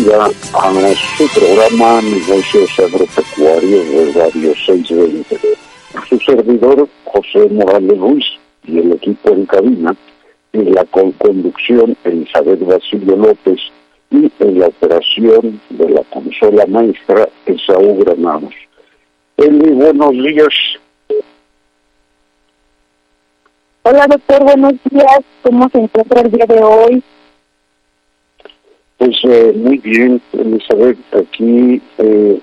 Bienvenida 0.00 0.26
a 0.54 0.94
su 1.16 1.28
programa 1.28 2.00
Negocios 2.02 2.70
Agropecuarios 2.78 3.90
de 3.90 4.12
Radio 4.12 4.54
620. 4.54 5.38
Su 6.08 6.18
servidor, 6.20 6.88
José 7.04 7.48
Morales 7.50 7.98
Ruiz, 7.98 8.24
y 8.64 8.78
el 8.78 8.92
equipo 8.92 9.30
en 9.30 9.46
cabina, 9.46 9.94
en 10.52 10.74
la 10.74 10.84
conducción 10.86 11.96
Elizabeth 12.04 12.60
Basilio 12.60 13.16
López 13.16 13.60
y 14.10 14.30
en 14.38 14.58
la 14.58 14.68
operación 14.68 15.60
de 15.70 15.90
la 15.90 16.02
consola 16.04 16.66
maestra 16.66 17.28
Esaú 17.46 17.98
Granados. 17.98 18.54
Eli, 19.36 19.70
buenos 19.70 20.12
días. 20.12 20.54
Hola 23.82 24.06
doctor, 24.06 24.44
buenos 24.44 24.74
días. 24.90 25.20
¿Cómo 25.42 25.68
se 25.70 25.78
encuentra 25.78 26.20
el 26.22 26.30
día 26.30 26.46
de 26.46 26.62
hoy? 26.62 27.02
Pues 29.00 29.16
eh, 29.24 29.54
muy 29.56 29.78
bien, 29.78 30.20
Elizabeth, 30.34 30.98
aquí 31.14 31.80
eh, 31.96 32.38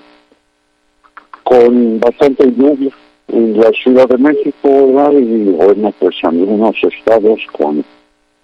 con 1.44 2.00
bastante 2.00 2.52
lluvia 2.52 2.90
en 3.28 3.60
la 3.60 3.70
Ciudad 3.84 4.08
de 4.08 4.18
México, 4.18 4.88
¿verdad? 4.88 5.12
Y 5.12 5.52
bueno, 5.52 5.94
pues 6.00 6.16
algunos 6.24 6.76
estados 6.82 7.42
con 7.52 7.86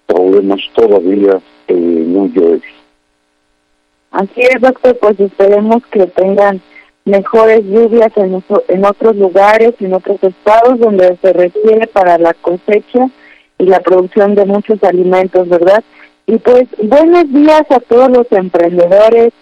problemas 0.06 0.60
todavía 0.76 1.42
eh, 1.68 1.74
no 1.74 2.28
llueve. 2.28 2.62
Así 4.12 4.42
es, 4.42 4.62
doctor, 4.62 4.96
pues 5.00 5.20
esperemos 5.20 5.84
que 5.88 6.06
tengan 6.06 6.62
mejores 7.06 7.66
lluvias 7.66 8.12
en 8.16 8.86
otros 8.86 9.16
lugares, 9.16 9.74
en 9.80 9.92
otros 9.92 10.22
estados 10.22 10.78
donde 10.78 11.18
se 11.20 11.34
requiere 11.34 11.88
para 11.88 12.20
la 12.20 12.36
cosecha 12.36 13.10
y 13.58 13.66
la 13.66 13.80
producción 13.80 14.36
de 14.36 14.46
muchos 14.46 14.84
alimentos, 14.84 15.50
¿verdad? 15.50 15.84
Y 16.26 16.38
pues 16.38 16.68
buenos 16.82 17.32
días 17.34 17.64
a 17.70 17.80
todos 17.80 18.10
los 18.10 18.32
emprendedores, 18.32 19.34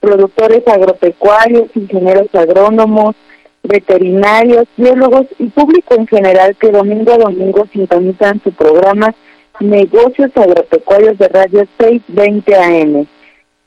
productores 0.00 0.66
agropecuarios, 0.66 1.68
ingenieros 1.74 2.34
agrónomos, 2.34 3.14
veterinarios, 3.62 4.64
biólogos 4.76 5.26
y 5.38 5.46
público 5.48 5.94
en 5.94 6.06
general 6.06 6.56
que 6.56 6.70
domingo 6.70 7.12
a 7.12 7.18
domingo 7.18 7.66
sintonizan 7.72 8.40
su 8.42 8.52
programa 8.52 9.14
Negocios 9.60 10.30
Agropecuarios 10.34 11.18
de 11.18 11.28
Radio 11.28 11.66
620 11.78 12.56
AM. 12.56 13.06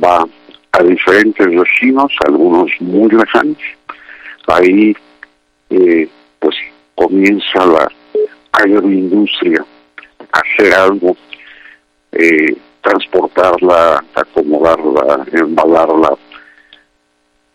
va 0.03 0.25
a 0.71 0.83
diferentes 0.83 1.47
vecinos, 1.47 2.11
algunos 2.25 2.71
muy 2.79 3.09
lejanos. 3.09 3.57
Ahí 4.47 4.95
eh, 5.69 6.07
pues 6.39 6.55
comienza 6.95 7.65
la 7.65 7.87
agroindustria 8.51 9.65
hacer 10.33 10.73
algo, 10.73 11.15
eh, 12.11 12.55
transportarla, 12.81 14.03
acomodarla, 14.15 15.25
embalarla. 15.31 16.17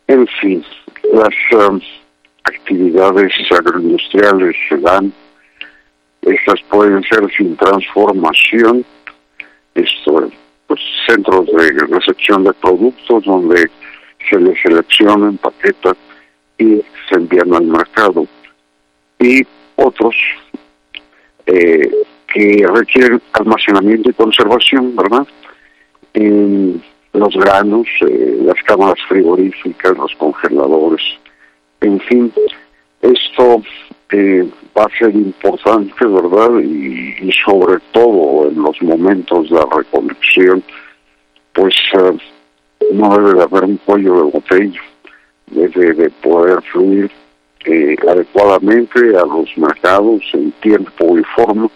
En 0.07 0.27
fin, 0.41 0.65
las 1.13 1.35
um, 1.53 1.81
actividades 2.45 3.33
agroindustriales 3.51 4.57
se 4.69 4.79
dan 4.79 5.13
estas 6.31 6.61
pueden 6.71 7.03
ser 7.05 7.29
sin 7.37 7.57
transformación, 7.57 8.85
esto, 9.75 10.31
pues, 10.67 10.81
centros 11.07 11.47
de 11.47 11.71
recepción 11.87 12.45
de 12.45 12.53
productos 12.55 13.25
donde 13.25 13.71
se 14.29 14.41
les 14.41 14.61
selecciona, 14.61 15.29
empaqueta 15.29 15.97
y 16.59 16.83
se 17.09 17.15
envían 17.15 17.55
al 17.55 17.65
mercado. 17.65 18.27
Y 19.19 19.47
otros 19.77 20.15
eh, 21.47 21.91
que 22.33 22.67
requieren 22.73 23.23
almacenamiento 23.33 24.11
y 24.11 24.13
conservación, 24.13 24.95
¿verdad? 24.95 25.27
En 26.15 26.83
los 27.13 27.35
granos, 27.37 27.87
eh, 28.03 28.39
las 28.45 28.63
cámaras 28.65 28.99
frigoríficas, 29.09 29.97
los 29.97 30.15
congeladores, 30.17 31.03
en 31.81 32.01
fin, 32.01 32.33
esto 33.03 33.63
eh, 34.11 34.49
va 34.77 34.85
a 34.85 34.99
ser 34.99 35.15
importante, 35.15 36.07
¿verdad? 36.07 36.59
Y, 36.61 37.31
sobre 37.45 37.79
todo 37.93 38.49
en 38.49 38.63
los 38.63 38.81
momentos 38.83 39.51
de 39.51 39.61
recolección, 39.77 40.63
pues 41.53 41.75
eh, 41.95 42.19
no 42.93 43.17
debe 43.17 43.35
de 43.35 43.43
haber 43.43 43.65
un 43.65 43.77
cuello 43.79 44.17
de 44.17 44.31
botella, 44.31 44.81
debe 45.47 45.93
de 45.95 46.11
poder 46.11 46.63
fluir 46.73 47.11
eh, 47.65 47.97
adecuadamente 48.09 48.99
a 49.17 49.27
los 49.27 49.57
mercados 49.57 50.23
en 50.33 50.53
tiempo 50.53 51.19
y 51.19 51.23
forma. 51.37 51.69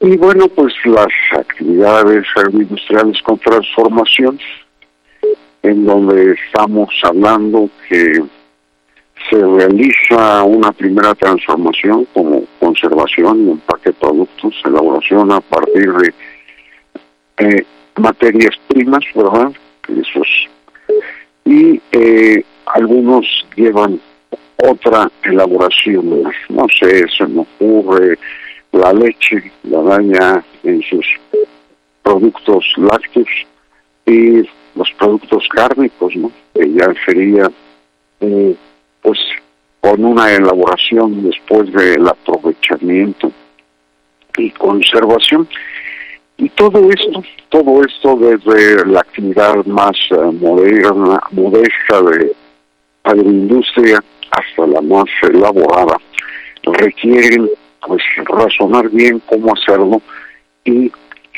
Y 0.00 0.16
bueno, 0.16 0.48
pues 0.48 0.74
las 0.84 1.08
actividades 1.32 2.26
agroindustriales 2.36 3.22
con 3.22 3.38
transformación, 3.38 4.38
en 5.62 5.86
donde 5.86 6.32
estamos 6.32 6.90
hablando 7.04 7.70
que 7.88 8.22
se 9.30 9.36
realiza 9.36 10.42
una 10.42 10.72
primera 10.72 11.14
transformación 11.14 12.06
como 12.12 12.44
conservación 12.60 13.46
y 13.46 13.50
empaque 13.52 13.90
de 13.90 13.92
productos, 13.94 14.54
elaboración 14.64 15.32
a 15.32 15.40
partir 15.40 15.92
de 15.92 16.14
eh, 17.38 17.64
materias 17.96 18.54
primas, 18.68 19.04
¿verdad? 19.14 19.52
Esos. 19.88 20.48
Y 21.44 21.80
eh, 21.92 22.44
algunos 22.66 23.26
llevan 23.56 24.00
otra 24.56 25.10
elaboración, 25.22 26.22
no 26.48 26.66
sé, 26.78 27.06
se 27.08 27.26
me 27.26 27.40
ocurre 27.40 28.18
la 28.72 28.92
leche, 28.92 29.52
la 29.64 29.82
daña 29.82 30.44
en 30.62 30.82
sus 30.82 31.06
productos 32.02 32.64
lácteos 32.76 33.28
y 34.06 34.42
los 34.74 34.90
productos 34.98 35.48
cárnicos, 35.48 36.14
¿no? 36.16 36.30
Que 36.54 36.72
ya 36.72 36.92
sería, 37.04 37.50
eh, 38.20 38.54
pues, 39.04 39.18
con 39.82 40.02
una 40.02 40.32
elaboración 40.32 41.22
después 41.24 41.70
del 41.74 42.08
aprovechamiento 42.08 43.30
y 44.38 44.50
conservación. 44.52 45.46
Y 46.38 46.48
todo 46.48 46.88
esto, 46.90 47.22
todo 47.50 47.84
esto 47.84 48.16
desde 48.16 48.86
la 48.86 49.00
actividad 49.00 49.62
más 49.66 49.94
eh, 50.10 50.16
moderna, 50.40 51.20
modesta 51.32 52.00
de 52.00 52.32
agroindustria 53.04 54.02
hasta 54.30 54.66
la 54.66 54.80
más 54.80 55.04
elaborada, 55.22 55.98
requieren 56.62 57.50
pues 57.86 58.02
razonar 58.24 58.88
bien 58.88 59.20
cómo 59.26 59.52
hacerlo 59.52 60.00
y 60.64 60.90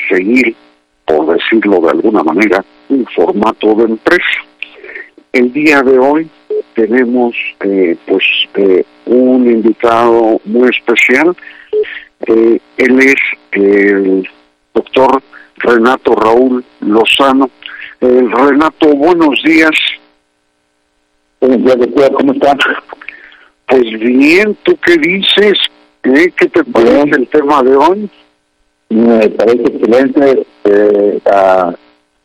seguir, 0.07 0.55
por 1.03 1.35
decirlo 1.35 1.81
de 1.81 1.89
alguna 1.89 2.23
manera, 2.23 2.63
un 2.87 3.05
formato 3.13 3.75
de 3.75 3.83
empresa. 3.83 4.39
El 5.33 5.51
día 5.51 5.81
de 5.81 5.99
hoy 5.99 6.29
tenemos 6.77 7.35
eh, 7.61 7.97
pues 8.05 8.23
eh, 8.53 8.85
un 9.07 9.49
invitado 9.49 10.39
muy 10.45 10.69
especial. 10.69 11.35
Eh, 12.27 12.59
él 12.77 12.99
es 12.99 13.15
el 13.51 14.29
doctor 14.75 15.23
Renato 15.55 16.13
Raúl 16.13 16.63
Lozano. 16.81 17.49
Renato, 17.99 18.93
buenos 18.95 19.41
días. 19.43 19.71
Buenos 21.41 21.63
días, 21.63 22.11
¿cómo 22.13 22.33
estás? 22.33 22.57
Pues 23.65 23.99
bien, 23.99 24.55
¿tú 24.61 24.77
qué 24.85 24.97
dices? 24.97 25.57
¿Qué 26.03 26.47
te 26.47 26.63
parece 26.63 27.15
el 27.17 27.27
tema 27.27 27.63
de 27.63 27.75
hoy? 27.75 28.09
Me 28.89 29.29
parece 29.29 29.63
excelente 29.63 30.45
eh, 30.63 31.19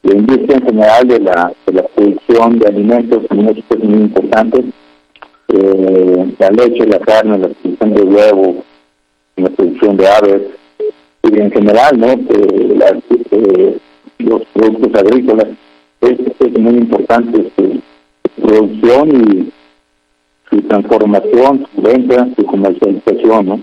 la, 0.02 0.14
industria 0.14 0.56
en 0.56 0.66
general 0.66 1.08
de 1.08 1.20
la, 1.20 1.52
de 1.66 1.72
la 1.72 1.82
producción 1.82 2.58
de 2.58 2.66
alimentos 2.66 3.22
en 3.30 3.46
México 3.46 3.74
es 3.74 3.84
muy 3.84 4.00
importante. 4.02 4.64
Eh, 5.48 6.34
la 6.38 6.50
leche, 6.50 6.86
la 6.86 6.98
carne, 7.00 7.38
la 7.38 7.48
producción 7.48 7.94
de 7.94 8.02
huevo, 8.02 8.64
la 9.36 9.50
producción 9.50 9.96
de 9.96 10.08
aves 10.08 10.42
y 11.24 11.38
en 11.38 11.50
general, 11.50 11.98
¿no? 11.98 12.08
Eh, 12.08 13.78
los 14.18 14.42
productos 14.52 15.00
agrícolas 15.00 15.48
es, 16.00 16.18
es 16.38 16.58
muy 16.58 16.74
importante 16.74 17.50
su 17.56 17.80
producción 18.40 19.08
y 19.10 19.52
su 20.50 20.62
transformación, 20.62 21.66
su 21.74 21.82
venta, 21.82 22.28
su 22.36 22.44
comercialización, 22.44 23.46
¿no? 23.46 23.60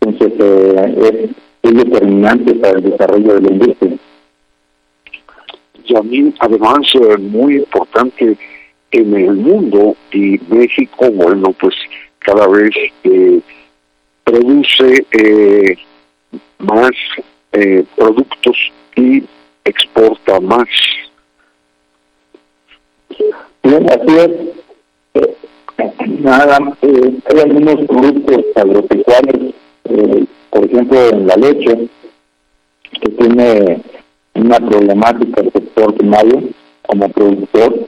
Entonces, 0.00 0.32
eh, 0.38 1.30
es, 1.62 1.74
determinante 1.74 2.54
para 2.54 2.78
el 2.78 2.84
desarrollo 2.84 3.34
de 3.34 3.40
la 3.42 3.52
industria. 3.52 3.92
Mí, 6.02 6.34
además, 6.40 6.78
es 6.94 7.20
muy 7.20 7.56
importante 7.56 8.36
en 8.90 9.14
el 9.14 9.34
mundo 9.34 9.96
y 10.12 10.38
México, 10.48 11.10
bueno, 11.10 11.52
pues 11.60 11.74
cada 12.18 12.46
vez 12.48 12.70
eh, 13.04 13.40
produce 14.24 15.06
eh, 15.12 15.76
más 16.58 16.90
eh, 17.52 17.84
productos 17.96 18.56
y 18.96 19.22
exporta 19.64 20.40
más. 20.40 20.68
Bien, 23.62 23.86
así 23.90 24.16
es. 24.16 24.30
Nada, 26.20 26.58
hay 26.82 27.40
algunos 27.40 27.86
productos 27.86 28.44
agropecuarios 28.56 29.54
eh, 29.84 30.26
por 30.50 30.64
ejemplo, 30.64 31.08
en 31.10 31.26
la 31.26 31.36
leche, 31.36 31.88
que 33.00 33.08
tiene 33.10 33.82
una 34.34 34.58
problemática 34.58 35.40
el 35.40 35.67
primario 35.86 36.42
como 36.86 37.08
productor, 37.08 37.86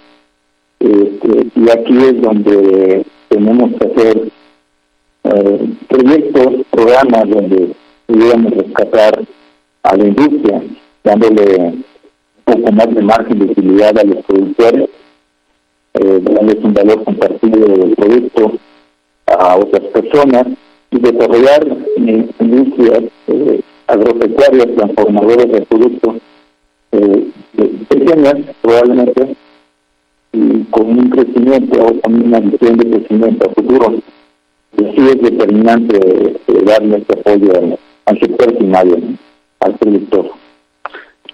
este, 0.79 1.47
y 1.55 1.71
aquí 1.71 1.97
es 1.99 2.23
donde 2.23 3.05
tenemos 3.29 3.71
que 3.79 3.87
hacer 3.87 4.31
eh, 5.25 5.69
proyectos, 5.89 6.67
programas 6.71 7.29
donde 7.29 7.75
pudiéramos 8.07 8.53
rescatar 8.53 9.23
a 9.83 9.97
la 9.97 10.07
industria, 10.07 10.63
dándole 11.05 11.57
un 11.57 11.85
poco 12.45 12.73
más 12.73 12.95
de 12.95 13.03
margen 13.03 13.39
de 13.39 13.45
utilidad 13.47 13.99
a 13.99 14.05
los 14.05 14.25
productores, 14.25 14.89
eh, 15.95 16.21
darles 16.23 16.57
un 16.63 16.75
valor 16.75 17.05
compartido 17.05 17.67
del 17.67 17.95
producto 17.97 18.53
a 19.27 19.57
otras 19.57 19.83
personas 19.93 20.47
y 20.91 20.99
desarrollar 20.99 21.67
industrias 21.97 23.05
eh, 23.29 23.61
agropecuarias 23.87 24.69
transformadoras 24.77 25.51
de 25.51 25.61
productos 25.63 26.17
eh, 26.93 27.30
pequeñas 27.89 28.37
probablemente 28.61 29.37
con 30.71 30.99
un 30.99 31.11
crecimiento 31.11 31.83
o 31.83 32.01
con 32.01 32.23
una 32.23 32.41
visión 32.41 32.77
de 32.77 32.91
crecimiento 32.91 33.51
a 33.51 33.55
futuro 33.55 33.95
y 34.77 34.83
sí 34.83 35.09
es 35.09 35.23
determinante 35.23 35.97
eh, 35.97 36.63
darle 36.65 36.99
este 36.99 37.19
apoyo 37.19 37.53
al, 38.07 38.19
sector 38.19 38.57
primario 38.57 38.99
al 39.61 39.75
productor. 39.75 40.31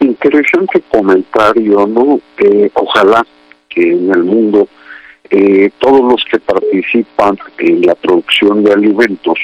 Interesante 0.01 0.83
comentario 0.91 1.87
no 1.87 2.21
eh, 2.39 2.71
ojalá 2.75 3.27
que 3.69 3.93
en 3.93 4.11
el 4.11 4.25
mundo 4.25 4.69
eh, 5.31 5.71
todos 5.79 6.01
los 6.01 6.25
que 6.31 6.39
participan 6.39 7.39
en 7.59 7.83
la 7.83 7.95
producción 7.95 8.63
de 8.65 8.73
alimentos 8.73 9.39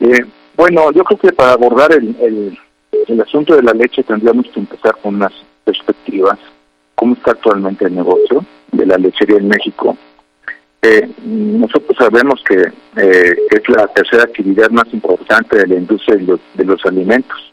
Eh, 0.00 0.24
bueno, 0.56 0.92
yo 0.92 1.04
creo 1.04 1.18
que 1.18 1.32
para 1.32 1.52
abordar 1.52 1.92
el, 1.92 2.56
el, 3.08 3.20
asunto 3.20 3.56
de 3.56 3.62
la 3.62 3.72
leche 3.72 4.02
tendríamos 4.02 4.46
que 4.48 4.60
empezar 4.60 4.96
con 5.02 5.16
unas 5.16 5.32
perspectivas. 5.64 6.38
¿Cómo 6.94 7.14
está 7.14 7.32
actualmente 7.32 7.86
el 7.86 7.94
negocio 7.94 8.44
de 8.72 8.86
la 8.86 8.96
lechería 8.96 9.38
en 9.38 9.48
México? 9.48 9.96
Eh, 10.82 11.08
nosotros 11.24 11.96
sabemos 11.98 12.42
que 12.46 12.56
eh, 12.56 13.36
es 13.50 13.68
la 13.68 13.86
tercera 13.88 14.24
actividad 14.24 14.70
más 14.70 14.84
importante 14.92 15.56
de 15.56 15.66
la 15.66 15.76
industria 15.76 16.16
de 16.16 16.24
los, 16.24 16.40
de 16.52 16.64
los 16.64 16.84
alimentos, 16.84 17.52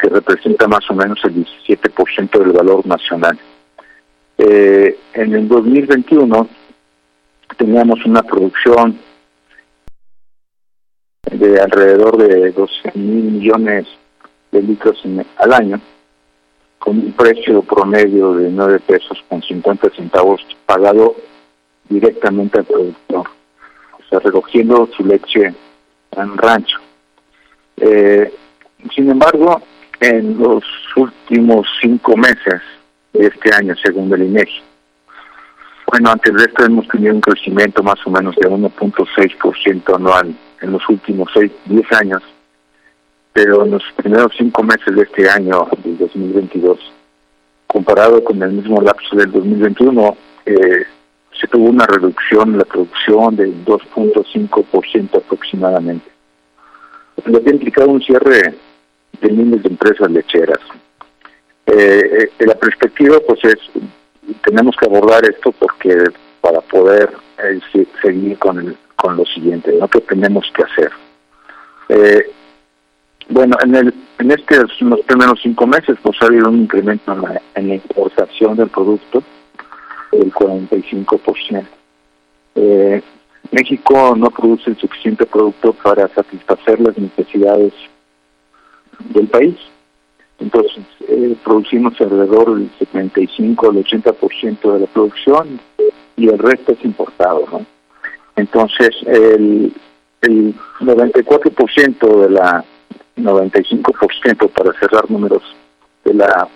que 0.00 0.08
representa 0.08 0.68
más 0.68 0.88
o 0.88 0.94
menos 0.94 1.18
el 1.24 1.44
17% 1.44 2.38
del 2.38 2.52
valor 2.52 2.86
nacional. 2.86 3.38
Eh, 4.38 4.96
en 5.14 5.34
el 5.34 5.48
2021 5.48 6.48
teníamos 7.58 8.04
una 8.06 8.22
producción 8.22 8.98
de 11.30 11.60
alrededor 11.60 12.16
de 12.16 12.50
12 12.50 12.92
mil 12.94 13.24
millones 13.32 13.86
de 14.50 14.62
litros 14.62 15.02
al 15.36 15.52
año, 15.52 15.80
con 16.78 16.98
un 16.98 17.12
precio 17.12 17.62
promedio 17.62 18.34
de 18.34 18.50
9 18.50 18.80
pesos 18.80 19.22
con 19.28 19.42
50 19.42 19.90
centavos 19.90 20.40
pagado 20.66 21.14
directamente 21.88 22.58
al 22.58 22.64
productor, 22.64 23.26
o 23.92 24.08
sea, 24.08 24.18
recogiendo 24.20 24.88
su 24.96 25.04
leche 25.04 25.54
en 26.12 26.38
rancho. 26.38 26.78
Eh, 27.76 28.32
sin 28.94 29.10
embargo, 29.10 29.60
en 30.00 30.38
los 30.38 30.64
últimos 30.96 31.66
cinco 31.80 32.16
meses 32.16 32.60
de 33.12 33.26
este 33.26 33.54
año, 33.54 33.74
según 33.82 34.12
el 34.12 34.22
INEGI, 34.24 34.62
bueno, 35.86 36.10
antes 36.10 36.32
de 36.34 36.44
esto 36.44 36.64
hemos 36.64 36.86
tenido 36.88 37.14
un 37.14 37.20
crecimiento 37.20 37.82
más 37.82 37.98
o 38.06 38.10
menos 38.10 38.36
de 38.36 38.48
1.6% 38.48 39.96
anual 39.96 40.34
en 40.60 40.72
los 40.72 40.86
últimos 40.88 41.28
seis, 41.34 41.50
10 41.66 41.92
años, 41.92 42.22
pero 43.32 43.64
en 43.64 43.72
los 43.72 43.82
primeros 43.96 44.32
cinco 44.36 44.62
meses 44.62 44.94
de 44.94 45.02
este 45.02 45.28
año, 45.30 45.68
del 45.84 45.98
2022, 45.98 46.78
comparado 47.66 48.22
con 48.24 48.42
el 48.42 48.52
mismo 48.52 48.80
lapso 48.80 49.16
del 49.16 49.30
2021, 49.30 50.16
eh, 50.46 50.84
se 51.40 51.46
tuvo 51.46 51.70
una 51.70 51.86
reducción 51.86 52.50
en 52.52 52.58
la 52.58 52.64
producción 52.64 53.36
del 53.36 53.64
2.5% 53.64 55.16
aproximadamente, 55.16 56.10
lo 57.24 57.42
que 57.42 57.50
ha 57.50 57.54
implicado 57.54 57.88
un 57.88 58.02
cierre 58.02 58.54
de 59.20 59.30
miles 59.30 59.62
de 59.62 59.68
empresas 59.68 60.10
lecheras. 60.10 60.58
Eh, 61.66 62.28
eh, 62.38 62.46
la 62.46 62.54
perspectiva, 62.56 63.18
pues 63.26 63.38
es, 63.44 63.58
tenemos 64.44 64.74
que 64.76 64.86
abordar 64.86 65.24
esto 65.24 65.52
porque 65.52 65.96
para 66.40 66.60
poder 66.62 67.10
eh, 67.44 67.60
se- 67.72 67.86
seguir 68.02 68.38
con, 68.38 68.58
el, 68.58 68.76
con 69.00 69.16
lo 69.16 69.24
siguiente, 69.24 69.74
¿no? 69.78 69.88
¿Qué 69.88 70.00
tenemos 70.00 70.44
que 70.54 70.62
hacer? 70.62 70.90
Eh, 71.88 72.30
bueno, 73.28 73.56
en 73.64 73.74
el 73.74 73.94
en 74.18 74.30
estos 74.32 74.72
primeros 75.06 75.40
cinco 75.42 75.66
meses 75.66 75.96
pues 76.02 76.16
ha 76.20 76.26
habido 76.26 76.50
un 76.50 76.62
incremento 76.62 77.12
en 77.12 77.22
la, 77.22 77.40
en 77.54 77.68
la 77.68 77.74
importación 77.76 78.56
del 78.56 78.68
producto 78.68 79.22
del 80.12 80.30
45%. 80.30 81.64
Eh, 82.56 83.02
México 83.50 84.14
no 84.16 84.30
produce 84.30 84.70
el 84.70 84.76
suficiente 84.76 85.24
producto 85.24 85.72
para 85.72 86.06
satisfacer 86.08 86.80
las 86.80 86.98
necesidades 86.98 87.72
del 88.98 89.28
país. 89.28 89.56
Entonces, 90.38 90.84
eh, 91.08 91.34
producimos 91.42 91.98
alrededor 92.00 92.54
del 92.58 92.70
75 92.78 93.70
al 93.70 93.76
80% 93.76 94.72
de 94.72 94.80
la 94.80 94.86
producción 94.86 95.60
y 96.16 96.28
el 96.28 96.38
resto 96.38 96.72
es 96.72 96.84
importado, 96.84 97.46
¿no? 97.50 97.64
Entonces, 98.36 98.90
el, 99.06 99.72
el 100.22 100.54
94% 100.80 102.22
de 102.22 102.30
la 102.30 102.64
95% 103.16 104.50
para 104.50 104.72
cerrar 104.78 105.10
números 105.10 105.42
de 106.04 106.14
la 106.14 106.48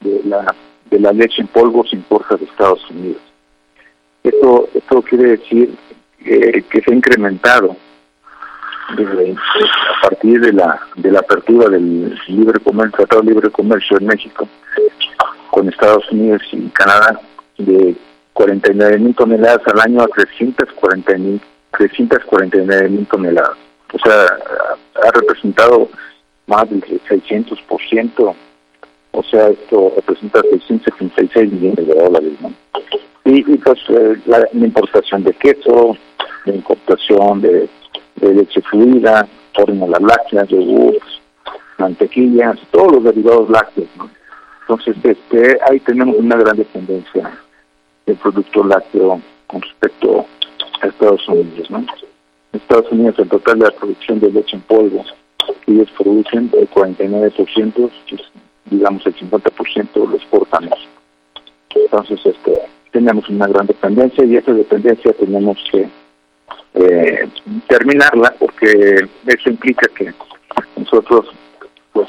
de 0.00 0.22
la 0.24 0.54
de 0.90 0.98
la 1.00 1.12
leche 1.12 1.42
en 1.42 1.48
polvo 1.48 1.84
se 1.86 1.96
importa 1.96 2.36
de 2.36 2.44
Estados 2.44 2.88
Unidos. 2.90 3.20
Esto 4.22 4.68
esto 4.74 5.02
quiere 5.02 5.36
decir 5.36 5.74
que 6.24 6.80
se 6.80 6.90
ha 6.90 6.94
incrementado 6.94 7.76
a 8.88 10.00
partir 10.02 10.40
de 10.40 10.52
la 10.52 10.80
de 10.96 11.10
la 11.10 11.20
apertura 11.20 11.68
del 11.68 12.18
libre 12.28 12.58
comercio, 12.60 12.96
tratado 12.96 13.22
de 13.22 13.32
libre 13.32 13.50
comercio 13.50 13.98
en 13.98 14.06
México 14.06 14.48
con 15.50 15.68
Estados 15.68 16.10
Unidos 16.10 16.42
y 16.52 16.68
Canadá 16.68 17.20
de 17.58 17.94
49 18.38 18.98
mil 19.00 19.14
toneladas 19.16 19.66
al 19.66 19.80
año 19.80 20.00
a 20.00 20.06
340 20.06 21.18
mil 21.18 21.40
349 21.76 22.88
mil 22.88 23.06
toneladas. 23.06 23.58
O 23.92 23.98
sea, 23.98 24.26
ha 25.02 25.10
representado 25.10 25.88
más 26.46 26.70
del 26.70 26.80
600%, 26.84 28.34
o 29.10 29.22
sea, 29.24 29.48
esto 29.48 29.92
representa 29.96 30.40
676 30.42 31.52
millones 31.52 31.86
de 31.88 31.94
dólares. 31.94 32.32
Y, 33.24 33.38
y 33.38 33.56
pues 33.58 33.80
eh, 33.88 34.16
la, 34.26 34.48
importación 34.52 35.24
de 35.24 35.32
queso, 35.32 35.96
la 36.44 36.54
importación 36.54 37.40
de, 37.40 37.68
leche 38.20 38.62
fluida, 38.62 39.26
fórmulas 39.52 40.00
lácteas, 40.00 40.48
yogurts, 40.48 41.20
mantequillas, 41.78 42.56
todos 42.70 42.92
los 42.92 43.04
derivados 43.04 43.50
lácteos. 43.50 43.88
Entonces, 44.60 44.96
este, 45.02 45.58
ahí 45.68 45.80
tenemos 45.80 46.16
una 46.16 46.36
gran 46.36 46.56
dependencia 46.56 47.28
del 48.08 48.16
producto 48.16 48.64
lácteo 48.64 49.20
con 49.46 49.60
respecto 49.60 50.26
a 50.80 50.86
Estados 50.86 51.28
Unidos, 51.28 51.70
¿no? 51.70 51.84
Estados 52.52 52.90
Unidos, 52.90 53.18
el 53.18 53.28
total 53.28 53.58
de 53.58 53.66
la 53.66 53.70
producción 53.70 54.18
de 54.18 54.32
leche 54.32 54.56
en 54.56 54.62
polvo 54.62 55.04
que 55.64 55.72
ellos 55.72 55.90
producen, 55.96 56.50
el 56.56 56.68
49%, 56.70 57.72
pues, 57.74 58.22
digamos 58.70 59.06
el 59.06 59.14
50% 59.14 60.08
lo 60.08 60.16
exportamos. 60.16 60.88
Entonces, 61.74 62.20
este, 62.24 62.62
tenemos 62.92 63.28
una 63.28 63.46
gran 63.46 63.66
dependencia 63.66 64.24
y 64.24 64.36
esa 64.36 64.52
dependencia 64.52 65.12
tenemos 65.12 65.58
que 65.70 65.88
eh, 66.74 67.28
terminarla 67.66 68.34
porque 68.38 69.06
eso 69.26 69.50
implica 69.50 69.86
que 69.94 70.12
nosotros, 70.76 71.26
pues, 71.92 72.08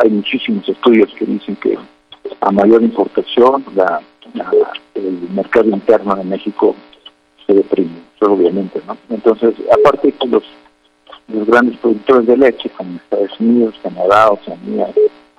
hay 0.00 0.10
muchísimos 0.10 0.68
estudios 0.68 1.12
que 1.14 1.24
dicen 1.24 1.56
que 1.56 1.76
a 2.40 2.52
mayor 2.52 2.82
importación, 2.82 3.64
la, 3.74 4.00
la- 4.38 4.72
el 4.94 5.28
mercado 5.34 5.68
interno 5.68 6.14
de 6.16 6.24
México 6.24 6.74
se 7.46 7.54
deprime, 7.54 7.98
eso 8.16 8.32
obviamente, 8.32 8.80
¿no? 8.86 8.96
Entonces, 9.10 9.54
aparte 9.72 10.12
que 10.12 10.26
los, 10.28 10.42
los 11.28 11.46
grandes 11.46 11.76
productores 11.78 12.26
de 12.26 12.36
leche, 12.36 12.70
como 12.76 12.96
Estados 12.96 13.38
Unidos, 13.40 13.74
Canadá, 13.82 14.30
Oceanía, 14.30 14.88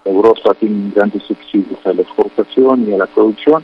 Europa, 0.05 0.53
tienen 0.55 0.91
grandes 0.95 1.23
subsidios 1.23 1.79
a 1.85 1.93
la 1.93 2.01
exportación 2.01 2.87
y 2.89 2.93
a 2.93 2.97
la 2.99 3.07
producción, 3.07 3.63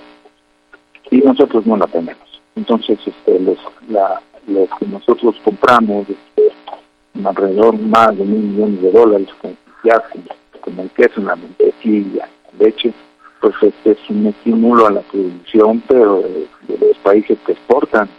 y 1.12 1.18
nosotros 1.20 1.66
no 1.66 1.78
la 1.78 1.88
tenemos. 1.88 2.42
Entonces, 2.56 2.98
este, 3.06 3.40
los, 3.40 3.58
la, 3.90 4.22
lo 4.48 4.68
que 4.78 4.86
nosotros 4.88 5.36
compramos, 5.44 6.08
este, 6.10 6.52
alrededor 7.24 7.78
más 7.80 8.18
de 8.18 8.24
mil 8.26 8.42
millones 8.42 8.82
de 8.82 8.92
dólares, 8.92 9.28
con, 9.42 9.58
ya 9.84 10.00
con, 10.10 10.24
con 10.62 10.80
el 10.80 10.90
queso, 10.92 11.22
la 11.22 11.36
mantequilla, 11.36 12.28
la 12.58 12.66
leche, 12.66 12.94
pues 13.46 13.56
este 13.62 13.92
es 13.92 14.10
un 14.10 14.26
estímulo 14.26 14.88
a 14.88 14.92
la 14.92 15.02
producción, 15.02 15.84
pero 15.88 16.24
de, 16.68 16.78
los 16.80 16.98
países 17.04 17.38
que 17.46 17.52
exportan 17.52 18.10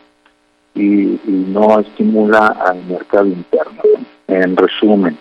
y, 0.73 1.15
y 1.15 1.47
no 1.49 1.81
estimula 1.81 2.47
al 2.65 2.85
mercado 2.85 3.27
interno, 3.27 3.83
¿no? 3.83 4.33
en 4.33 4.57
resumen. 4.57 5.19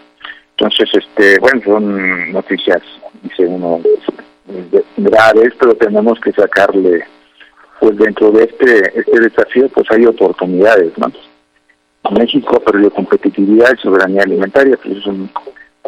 Entonces, 0.52 0.90
este, 0.94 1.40
bueno, 1.40 1.60
son 1.66 2.32
noticias, 2.34 2.84
dice 3.24 3.48
uno, 3.48 3.82
graves, 4.98 5.54
pero 5.60 5.74
tenemos 5.74 6.20
que 6.20 6.32
sacarle, 6.34 7.04
pues 7.80 7.98
dentro 7.98 8.30
de 8.30 8.44
este 8.44 9.00
este 9.00 9.20
desafío, 9.22 9.70
pues 9.70 9.90
hay 9.90 10.06
oportunidades, 10.06 10.96
¿no? 11.00 11.12
México 12.12 12.58
ha 12.58 12.60
perdido 12.60 12.92
competitividad 12.92 13.74
y 13.76 13.82
soberanía 13.82 14.22
alimentaria, 14.22 14.78
pues 14.78 15.00
eso, 15.00 15.16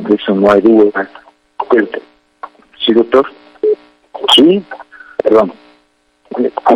eso 0.09 0.33
no 0.33 0.51
hay 0.51 0.61
duda. 0.61 1.07
¿Sí, 2.83 2.93
doctor? 2.93 3.27
Sí, 4.35 4.63
perdón. 5.23 5.53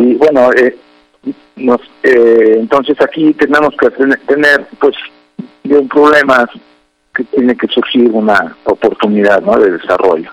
Y 0.00 0.14
bueno, 0.14 0.50
eh, 0.52 0.76
nos, 1.56 1.80
eh, 2.02 2.56
entonces 2.58 3.00
aquí 3.00 3.32
tenemos 3.34 3.74
que 3.76 3.90
tener, 3.90 4.66
pues 4.80 4.96
de 5.64 5.78
un 5.78 5.88
problema 5.88 6.48
que 7.14 7.24
tiene 7.24 7.56
que 7.56 7.68
surgir 7.68 8.10
una 8.10 8.56
oportunidad 8.64 9.42
¿no? 9.42 9.58
de 9.58 9.72
desarrollo. 9.72 10.30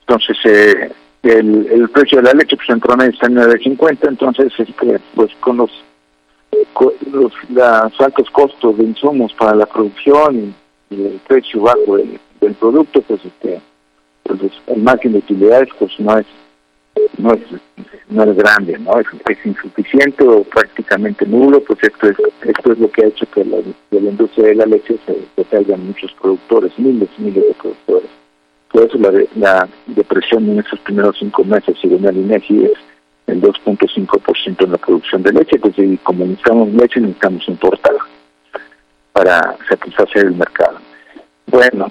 Entonces, 0.00 0.36
eh, 0.44 0.92
el, 1.22 1.66
el 1.70 1.88
precio 1.90 2.18
de 2.18 2.24
la 2.24 2.32
leche 2.32 2.56
pues 2.56 2.80
promedio 2.80 3.12
está 3.12 3.26
en 3.26 3.36
9.50, 3.36 4.08
entonces 4.08 4.52
este, 4.58 5.00
pues 5.14 5.30
con 5.40 5.56
los, 5.58 5.70
los, 7.10 7.32
altos 8.00 8.30
costos 8.30 8.78
de 8.78 8.84
insumos 8.84 9.32
para 9.34 9.54
la 9.54 9.66
producción 9.66 10.54
y, 10.90 10.94
y 10.94 11.06
el 11.06 11.20
precio 11.26 11.62
bajo 11.62 11.96
del, 11.96 12.20
del 12.40 12.54
producto, 12.54 13.02
pues 13.02 13.20
este 13.24 13.60
pues 14.36 14.52
el 14.66 14.82
margen 14.82 15.12
de 15.12 15.18
utilidades 15.18 15.68
pues 15.78 15.92
no 15.98 16.18
es 16.18 16.26
no 17.16 17.32
es 17.34 17.40
no 18.10 18.24
es 18.24 18.36
grande, 18.36 18.78
no 18.78 18.98
es, 18.98 19.06
es 19.28 19.46
insuficiente 19.46 20.24
o 20.26 20.42
prácticamente 20.42 21.26
nulo, 21.26 21.60
pues 21.60 21.78
esto 21.82 22.08
es 22.08 22.16
esto 22.42 22.72
es 22.72 22.78
lo 22.78 22.90
que 22.90 23.04
ha 23.04 23.08
hecho 23.08 23.26
que 23.30 23.44
la, 23.44 23.58
industria 23.90 24.48
de 24.48 24.54
la 24.56 24.66
leche 24.66 24.98
se, 25.06 25.16
se 25.36 25.50
salgan 25.50 25.86
muchos 25.86 26.12
productores, 26.20 26.72
miles 26.78 27.08
y 27.18 27.22
miles 27.22 27.44
de 27.48 27.54
productores. 27.54 28.10
Por 28.72 28.84
eso 28.84 28.98
la, 28.98 29.12
la 29.36 29.68
depresión 29.86 30.48
en 30.50 30.60
esos 30.60 30.78
primeros 30.80 31.16
cinco 31.18 31.44
meses, 31.44 31.76
según 31.80 32.04
el 32.06 32.16
INEGI, 32.16 32.64
es 32.64 32.78
el 33.28 33.42
2.5% 33.42 34.64
en 34.64 34.72
la 34.72 34.78
producción 34.78 35.22
de 35.22 35.32
leche, 35.32 35.58
pues 35.58 35.78
y 35.78 35.96
como 35.98 36.24
necesitamos 36.24 36.72
leche, 36.72 37.00
necesitamos 37.00 37.46
importar 37.48 37.94
para 39.12 39.56
satisfacer 39.68 40.26
el 40.26 40.34
mercado. 40.34 40.78
Bueno, 41.46 41.88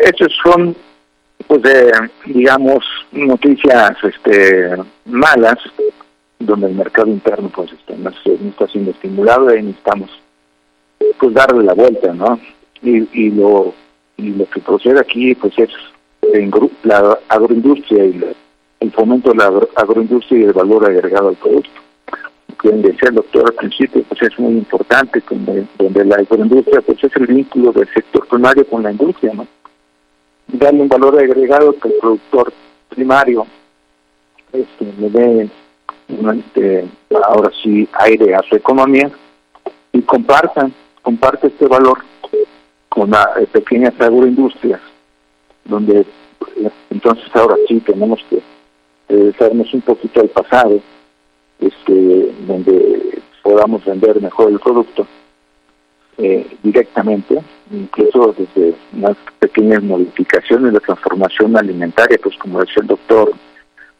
estos 0.00 0.32
son, 0.42 0.76
pues, 1.46 1.62
de, 1.62 1.92
digamos, 2.26 2.84
noticias 3.12 3.92
este, 4.02 4.76
malas, 5.04 5.58
donde 6.38 6.68
el 6.68 6.74
mercado 6.74 7.08
interno, 7.08 7.48
pues, 7.48 7.72
este, 7.72 7.96
no, 7.96 8.10
está 8.10 8.66
siendo 8.68 8.90
estimulado 8.90 9.54
y 9.54 9.62
necesitamos, 9.62 10.10
pues, 11.18 11.34
darle 11.34 11.64
la 11.64 11.74
vuelta, 11.74 12.12
¿no? 12.12 12.38
Y, 12.82 13.08
y 13.12 13.30
lo 13.30 13.74
y 14.18 14.30
lo 14.30 14.48
que 14.48 14.60
procede 14.60 15.00
aquí, 15.00 15.34
pues, 15.34 15.58
es 15.58 15.70
la 16.82 17.18
agroindustria 17.28 18.04
y 18.06 18.20
el 18.80 18.92
fomento 18.92 19.30
de 19.30 19.36
la 19.36 19.52
agroindustria 19.76 20.40
y 20.40 20.44
el 20.44 20.52
valor 20.52 20.84
agregado 20.84 21.28
al 21.28 21.36
producto. 21.36 21.70
Que 22.60 22.70
decía 22.70 23.10
el 23.10 23.16
doctor 23.16 23.44
al 23.46 23.54
principio, 23.54 24.02
pues 24.08 24.22
es 24.22 24.38
muy 24.38 24.54
importante, 24.54 25.22
donde 25.78 26.04
la 26.04 26.16
agroindustria 26.16 26.80
pues 26.80 27.02
es 27.04 27.14
el 27.16 27.26
vínculo 27.26 27.72
del 27.72 27.88
sector 27.92 28.26
primario 28.26 28.66
con 28.66 28.82
la 28.82 28.92
industria, 28.92 29.34
¿no? 29.34 29.46
Darle 30.48 30.82
un 30.82 30.88
valor 30.88 31.18
agregado 31.18 31.78
que 31.78 31.88
el 31.88 31.94
productor 32.00 32.52
primario 32.88 33.46
este, 34.52 34.92
le 34.98 35.10
dé 35.10 35.50
este, 36.38 36.88
ahora 37.24 37.50
sí 37.62 37.88
aire 37.94 38.34
a 38.34 38.42
su 38.42 38.56
economía 38.56 39.10
y 39.92 40.02
compartan, 40.02 40.72
comparte 41.02 41.48
este 41.48 41.66
valor 41.66 41.98
con 42.88 43.10
las 43.10 43.26
pequeñas 43.52 43.94
agroindustrias, 44.00 44.80
donde 45.64 46.06
entonces 46.90 47.24
ahora 47.34 47.56
sí 47.68 47.80
tenemos 47.80 48.24
que 48.30 48.40
regresarnos 49.08 49.72
un 49.74 49.80
poquito 49.82 50.20
al 50.20 50.28
pasado, 50.28 50.80
este, 51.58 52.32
donde 52.46 53.20
podamos 53.42 53.84
vender 53.84 54.20
mejor 54.20 54.50
el 54.50 54.60
producto 54.60 55.06
eh, 56.18 56.46
directamente, 56.62 57.38
incluso 57.70 58.34
desde 58.38 58.74
unas 58.92 59.16
pequeñas 59.38 59.82
modificaciones 59.82 60.72
de 60.72 60.80
transformación 60.80 61.56
alimentaria, 61.56 62.18
pues 62.22 62.36
como 62.38 62.60
decía 62.60 62.82
el 62.82 62.86
doctor 62.86 63.32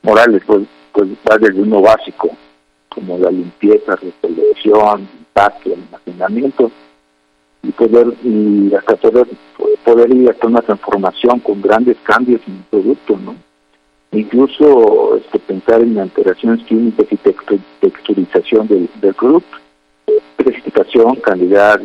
Morales, 0.02 0.42
pues, 0.46 0.62
pues 0.92 1.08
va 1.28 1.36
desde 1.38 1.60
uno 1.60 1.82
básico, 1.82 2.30
como 2.88 3.18
la 3.18 3.30
limpieza, 3.30 3.96
recolección, 3.96 5.08
empaque, 5.18 5.74
almacenamiento, 5.74 6.70
y 7.62 7.72
poder 7.72 8.14
y 8.22 8.72
hasta 8.74 8.96
poder, 8.96 9.26
poder 9.84 10.14
ir 10.14 10.30
hasta 10.30 10.46
una 10.46 10.62
transformación 10.62 11.40
con 11.40 11.60
grandes 11.60 11.96
cambios 12.04 12.40
en 12.46 12.54
el 12.54 12.62
producto, 12.70 13.18
¿no? 13.18 13.34
incluso 14.12 15.16
este, 15.16 15.38
pensar 15.40 15.82
en 15.82 15.98
alteraciones 15.98 16.64
químicas 16.64 17.06
y 17.10 17.16
texturización 17.80 18.68
del, 18.68 18.88
del 19.00 19.14
producto, 19.14 19.58
precipitación, 20.36 21.16
calidad, 21.16 21.80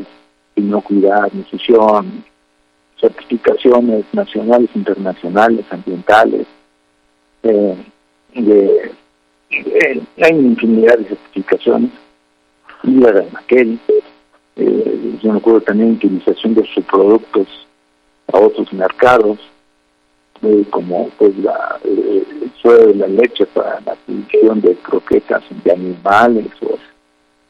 inocuidad, 0.61 1.31
nutrición, 1.33 2.23
certificaciones 2.99 4.05
nacionales, 4.13 4.69
internacionales, 4.75 5.65
ambientales, 5.69 6.47
eh, 7.43 7.75
de, 8.35 8.91
hay 10.21 10.31
infinidad 10.31 10.97
de 10.97 11.05
certificaciones, 11.05 11.91
y 12.83 12.91
la 12.91 13.25
aquel, 13.37 13.79
eh, 14.55 15.17
yo 15.21 15.31
me 15.31 15.37
acuerdo 15.37 15.61
también 15.61 15.93
utilización 15.93 16.55
de 16.55 16.65
sus 16.73 16.83
productos 16.85 17.47
a 18.31 18.39
otros 18.39 18.71
mercados, 18.73 19.39
como 20.71 21.09
pues 21.19 21.37
la 21.37 21.79
eh, 21.83 22.23
el 22.41 22.51
suelo 22.61 22.87
de 22.87 22.95
la 22.95 23.07
leche 23.07 23.45
para 23.47 23.79
la 23.81 23.95
producción 23.95 24.61
de 24.61 24.75
croquetas 24.77 25.43
de 25.63 25.71
animales 25.71 26.47
o, 26.61 26.77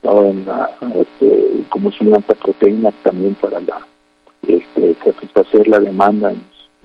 en 0.03 0.45
este, 0.95 1.63
como 1.69 1.91
si 1.91 2.05
una 2.05 2.19
proteínas 2.19 2.93
también 3.03 3.35
para 3.35 3.59
la 3.59 3.85
este, 4.47 4.95
satisfacer 5.03 5.67
la 5.67 5.79
demanda 5.79 6.33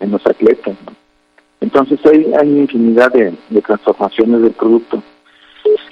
en, 0.00 0.10
los 0.10 0.24
atletas. 0.26 0.76
Entonces 1.60 1.98
hay, 2.04 2.32
hay 2.34 2.58
infinidad 2.58 3.12
de, 3.12 3.32
transformaciones 3.62 4.42
del 4.42 4.52
producto 4.52 5.02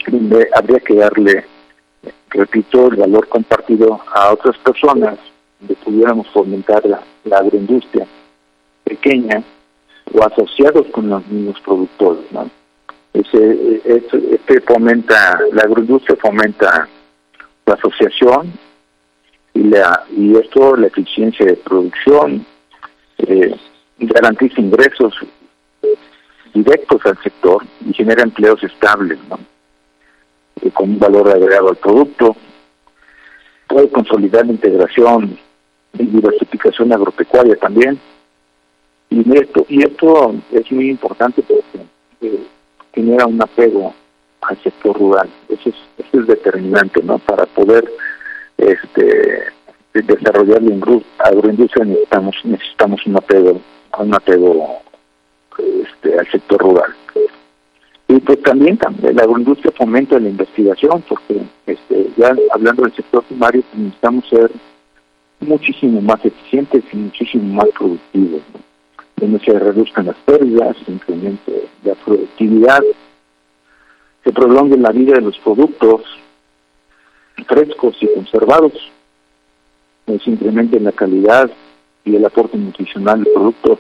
donde 0.07 0.49
habría 0.55 0.81
que 0.81 0.95
darle, 0.95 1.45
repito, 2.29 2.89
el 2.89 2.97
valor 2.97 3.27
compartido 3.29 3.99
a 4.15 4.33
otras 4.33 4.57
personas, 4.59 5.19
donde 5.59 5.75
pudiéramos 5.77 6.29
fomentar 6.29 6.85
la, 6.85 7.03
la 7.25 7.39
agroindustria 7.39 8.07
pequeña 8.85 9.43
o 10.13 10.23
asociados 10.23 10.87
con 10.89 11.09
los 11.09 11.27
mismos 11.27 11.59
productores. 11.61 12.31
¿no? 12.33 12.51
Ese, 13.15 13.81
este 13.85 14.61
fomenta, 14.61 15.41
la 15.53 15.63
agroindustria 15.63 16.17
fomenta 16.21 16.89
la 17.67 17.75
asociación 17.75 18.53
y, 19.55 19.65
la, 19.65 20.05
y 20.11 20.37
esto, 20.37 20.77
la 20.77 20.89
eficiencia 20.89 21.47
de 21.47 21.57
producción, 21.57 22.45
eh, 23.19 23.55
garantiza 23.99 24.61
ingresos 24.61 25.15
directos 26.53 27.05
al 27.05 27.19
sector 27.23 27.65
y 27.87 27.93
genera 27.93 28.23
empleos 28.23 28.63
estables, 28.63 29.19
¿no? 29.29 29.39
Eh, 30.63 30.71
con 30.71 30.91
un 30.91 30.99
valor 30.99 31.29
agregado 31.31 31.71
al 31.71 31.77
producto, 31.77 32.37
puede 33.67 33.89
consolidar 33.91 34.47
la 34.47 34.53
integración 34.53 35.39
y 35.99 36.07
diversificación 36.07 36.93
agropecuaria 36.93 37.57
también, 37.57 37.99
y 39.11 39.37
esto, 39.39 39.65
y 39.69 39.83
esto 39.85 40.35
es 40.53 40.71
muy 40.73 40.91
importante 40.91 41.43
porque 41.43 41.87
eh, 42.21 42.43
genera 42.93 43.27
un 43.27 43.41
apego 43.41 43.95
al 44.49 44.63
sector 44.63 44.99
rural. 44.99 45.29
Eso 45.49 45.71
es, 45.71 45.77
eso 45.99 46.21
es 46.21 46.27
determinante, 46.27 47.03
¿no? 47.03 47.19
Para 47.19 47.47
poder 47.47 47.85
este 48.59 49.45
desarrollar 49.93 50.61
la 50.63 50.75
agroindustria 51.19 51.85
necesitamos 51.85 52.37
necesitamos 52.45 53.07
un 53.07 53.17
apego 53.17 53.61
un 53.99 54.15
apego 54.15 54.81
este 55.57 56.19
al 56.19 56.27
sector 56.33 56.61
rural 56.61 56.93
y 58.09 58.19
pues 58.19 58.43
también, 58.43 58.77
también 58.77 59.15
la 59.17 59.23
agroindustria 59.23 59.73
fomenta 59.77 60.19
la 60.19 60.29
investigación 60.29 61.05
porque 61.09 61.43
este 61.67 62.09
ya 62.17 62.35
hablando 62.53 62.83
del 62.83 62.95
sector 62.95 63.23
primario 63.25 63.63
pues, 63.63 63.83
necesitamos 63.83 64.29
ser 64.29 64.51
muchísimo 65.41 66.01
más 66.01 66.25
eficientes 66.25 66.83
y 66.93 66.97
muchísimo 66.97 67.55
más 67.55 67.69
productivos 67.79 68.43
¿no? 68.53 68.61
donde 69.17 69.39
se 69.45 69.59
reduzcan 69.59 70.07
las 70.07 70.17
pérdidas, 70.25 70.77
se 70.85 70.93
incremente 70.93 71.69
la 71.85 71.95
productividad, 71.95 72.83
se 74.25 74.33
prolongue 74.33 74.77
la 74.79 74.91
vida 74.91 75.15
de 75.15 75.21
los 75.21 75.39
productos 75.39 76.03
frescos 77.47 77.97
y 78.01 78.09
conservados, 78.15 78.73
se 80.07 80.31
incremente 80.31 80.81
la 80.81 80.93
calidad 80.93 81.51
y 82.05 82.17
el 82.17 82.25
aporte 82.25 82.57
nutricional 82.57 83.23
del 83.23 83.33
producto. 83.33 83.79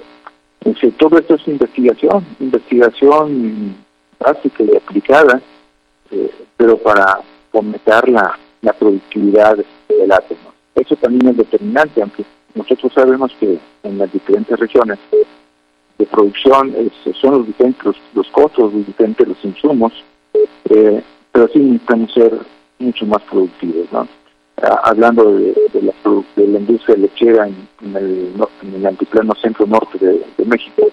todo 0.98 1.18
esto 1.18 1.34
es 1.34 1.48
investigación, 1.48 2.24
investigación 2.40 3.74
básica 4.18 4.64
y 4.64 4.76
aplicada, 4.76 5.40
eh, 6.10 6.30
pero 6.56 6.76
para 6.78 7.20
fomentar 7.50 8.08
la, 8.08 8.38
la 8.62 8.72
productividad 8.72 9.56
del 9.88 10.12
átomo. 10.12 10.52
Eso 10.74 10.96
también 10.96 11.28
es 11.28 11.36
determinante, 11.36 12.02
aunque 12.02 12.24
nosotros 12.54 12.92
sabemos 12.92 13.32
que 13.38 13.58
en 13.82 13.98
las 13.98 14.12
diferentes 14.12 14.58
regiones 14.58 14.98
de 15.98 16.06
producción 16.06 16.74
son 17.20 17.38
los 17.38 17.46
diferentes 17.46 17.84
los, 18.14 18.28
costos, 18.28 18.72
los 18.72 18.86
diferentes 18.86 19.28
los 19.28 19.44
insumos, 19.44 19.92
eh, 20.70 21.02
pero 21.32 21.48
sí 21.48 21.58
necesitamos 21.58 22.12
ser 22.12 22.38
mucho 22.78 23.06
más 23.06 23.22
productivos. 23.22 23.90
¿no? 23.92 24.08
Ah, 24.62 24.80
hablando 24.84 25.36
de, 25.36 25.54
la, 25.82 25.92
de 26.36 26.46
la 26.46 26.58
industria 26.60 26.96
lechera 26.96 27.48
en, 27.48 27.96
el, 27.96 28.32
en 28.62 28.74
el 28.74 28.86
antiplano 28.86 29.34
centro-norte 29.34 29.98
de, 29.98 30.44
México, 30.44 30.88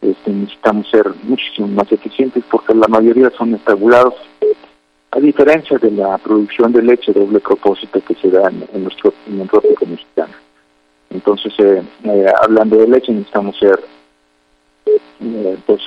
este, 0.00 0.30
necesitamos 0.30 0.88
ser 0.90 1.04
muchísimo 1.24 1.68
más 1.68 1.90
eficientes 1.92 2.42
porque 2.50 2.74
la 2.74 2.88
mayoría 2.88 3.30
son 3.36 3.54
estabulados, 3.54 4.14
a 5.10 5.20
diferencia 5.20 5.78
de 5.78 5.90
la 5.90 6.16
producción 6.18 6.72
de 6.72 6.82
leche 6.82 7.12
de 7.12 7.20
doble 7.20 7.40
propósito 7.40 8.00
que 8.00 8.14
se 8.14 8.30
da 8.30 8.48
en, 8.48 8.82
nuestro, 8.82 9.12
en 9.26 9.40
el 9.40 9.48
trópico 9.48 9.86
mexicano. 9.86 10.34
Entonces, 11.10 11.52
eh, 11.58 11.82
eh, 12.04 12.26
hablando 12.42 12.76
de 12.76 12.88
leche, 12.88 13.12
necesitamos 13.12 13.58
ser 13.58 13.78
eh, 15.20 15.56
pues, 15.66 15.82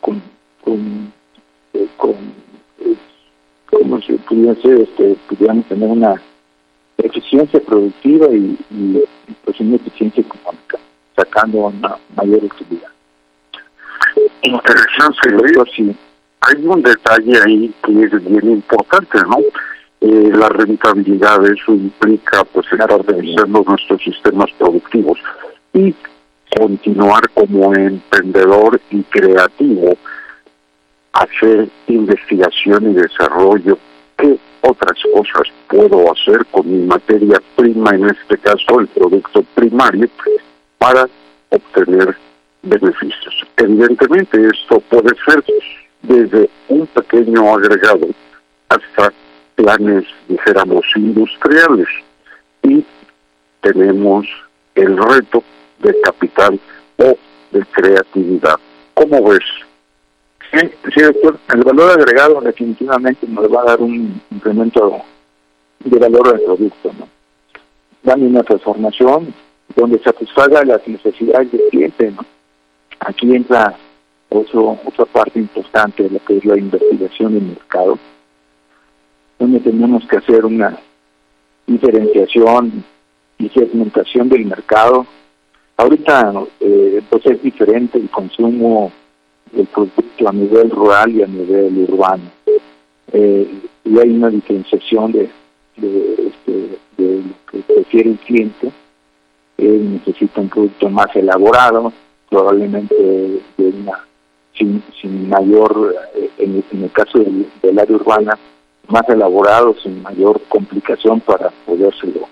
con, 0.00 0.22
con, 0.62 1.12
con 1.96 2.14
como 3.70 4.00
si 4.02 4.12
pudiese, 4.14 4.82
este, 4.82 5.16
pudiéramos 5.28 5.66
tener 5.66 5.88
una 5.88 6.20
eficiencia 6.98 7.60
productiva 7.60 8.26
y, 8.30 8.58
pues 9.44 9.60
una 9.60 9.76
eficiencia 9.76 10.22
económica. 10.22 10.78
sacando 11.16 11.58
una 11.58 11.96
mayor 12.16 12.44
utilidad. 12.44 12.88
Interesante, 14.42 15.70
sí. 15.74 15.94
Hay 16.40 16.66
un 16.66 16.82
detalle 16.82 17.42
ahí 17.44 17.74
que 17.84 18.02
es 18.04 18.24
bien 18.24 18.52
importante, 18.52 19.18
¿no? 19.28 19.38
Eh, 20.00 20.30
la 20.34 20.48
rentabilidad, 20.48 21.44
eso 21.46 21.72
implica 21.72 22.42
pues 22.44 22.66
estar 22.72 22.90
revisando 23.06 23.62
nuestros 23.66 24.02
sistemas 24.02 24.50
productivos 24.58 25.18
y 25.74 25.94
continuar 26.56 27.28
como 27.34 27.74
emprendedor 27.74 28.80
y 28.90 29.02
creativo, 29.02 29.94
hacer 31.12 31.68
investigación 31.86 32.90
y 32.90 32.94
desarrollo. 32.94 33.78
¿Qué 34.16 34.38
otras 34.60 34.98
cosas 35.14 35.48
puedo 35.68 36.12
hacer 36.12 36.44
con 36.50 36.70
mi 36.70 36.86
materia 36.86 37.40
prima, 37.56 37.90
en 37.90 38.06
este 38.06 38.38
caso 38.38 38.80
el 38.80 38.86
producto 38.88 39.42
primario, 39.54 40.08
para 40.78 41.08
obtener 41.50 42.16
beneficios? 42.62 43.46
Evidentemente 43.56 44.46
esto 44.46 44.80
puede 44.80 45.10
ser 45.24 45.42
desde 46.02 46.50
un 46.68 46.86
pequeño 46.86 47.54
agregado 47.54 48.08
hasta 48.68 49.12
planes, 49.54 50.04
dijéramos, 50.28 50.84
industriales. 50.96 51.88
Y 52.62 52.84
tenemos 53.60 54.26
el 54.74 54.96
reto 54.96 55.42
de 55.80 56.00
capital 56.02 56.60
o 56.98 57.16
de 57.50 57.64
creatividad. 57.72 58.56
¿Cómo 58.94 59.30
ves? 59.30 59.44
Sí, 60.52 60.58
sí, 60.94 61.02
doctor. 61.02 61.38
El 61.54 61.62
valor 61.62 61.92
agregado 61.92 62.40
definitivamente 62.40 63.26
nos 63.28 63.52
va 63.52 63.62
a 63.62 63.64
dar 63.66 63.80
un 63.80 64.20
incremento 64.30 65.00
de 65.84 65.98
valor 65.98 66.32
del 66.32 66.42
producto, 66.42 66.92
¿no? 66.98 67.08
Dando 68.02 68.26
una 68.26 68.42
transformación 68.42 69.32
donde 69.76 70.02
satisfaga 70.02 70.64
las 70.64 70.86
necesidades 70.88 71.52
del 71.52 71.62
cliente, 71.70 72.10
¿no? 72.10 72.24
Aquí 72.98 73.34
entra 73.34 73.76
otro, 74.28 74.78
otra 74.84 75.04
parte 75.06 75.38
importante 75.38 76.02
de 76.02 76.10
lo 76.10 76.24
que 76.24 76.38
es 76.38 76.44
la 76.44 76.58
investigación 76.58 77.34
del 77.34 77.42
mercado, 77.42 77.98
donde 79.38 79.60
tenemos 79.60 80.06
que 80.08 80.16
hacer 80.16 80.44
una 80.44 80.76
diferenciación 81.66 82.84
y 83.38 83.48
segmentación 83.50 84.28
del 84.28 84.46
mercado. 84.46 85.06
Ahorita 85.76 86.32
eh, 86.58 87.02
es 87.24 87.42
diferente 87.42 87.98
el 87.98 88.10
consumo 88.10 88.92
del 89.52 89.66
producto 89.66 90.28
a 90.28 90.32
nivel 90.32 90.70
rural 90.70 91.10
y 91.10 91.22
a 91.22 91.26
nivel 91.26 91.86
urbano. 91.88 92.24
Eh, 93.12 93.48
y 93.84 93.98
hay 93.98 94.10
una 94.10 94.30
diferenciación 94.30 95.12
de, 95.12 95.30
de, 95.76 96.28
este, 96.28 96.78
de 96.96 97.22
lo 97.22 97.34
que 97.50 97.58
prefiere 97.72 98.10
el 98.10 98.18
cliente. 98.18 98.70
Él 99.58 99.94
necesita 99.94 100.40
un 100.40 100.48
producto 100.48 100.88
más 100.88 101.14
elaborado, 101.14 101.92
probablemente 102.28 102.94
de 102.94 103.42
una 103.58 104.04
sin, 104.56 104.82
sin 105.00 105.28
mayor, 105.28 105.94
eh, 106.14 106.30
en, 106.38 106.82
el 106.82 106.92
caso 106.92 107.18
del, 107.18 107.46
del, 107.62 107.78
área 107.78 107.96
urbana, 107.96 108.38
más 108.88 109.08
elaborado, 109.08 109.74
sin 109.82 110.02
mayor 110.02 110.40
complicación 110.48 111.20
para 111.20 111.50
podérselo 111.64 112.28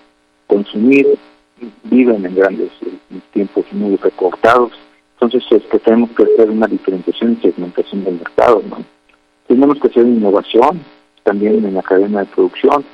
consumir, 0.47 1.17
viven 1.83 2.25
en 2.25 2.35
grandes 2.35 2.71
en 2.81 3.21
tiempos 3.33 3.65
muy 3.71 3.95
recortados. 3.97 4.71
Entonces 5.21 5.43
es 5.51 5.63
que 5.63 5.79
tenemos 5.79 6.09
que 6.11 6.23
hacer 6.23 6.49
una 6.49 6.67
diferenciación 6.67 7.33
y 7.33 7.41
segmentación 7.41 8.03
del 8.05 8.15
mercado. 8.15 8.63
¿no? 8.69 8.77
Tenemos 9.47 9.79
que 9.79 9.87
hacer 9.87 10.05
innovación 10.05 10.79
también 11.23 11.65
en 11.65 11.73
la 11.73 11.81
cadena 11.81 12.21
de 12.21 12.25
producción, 12.27 12.85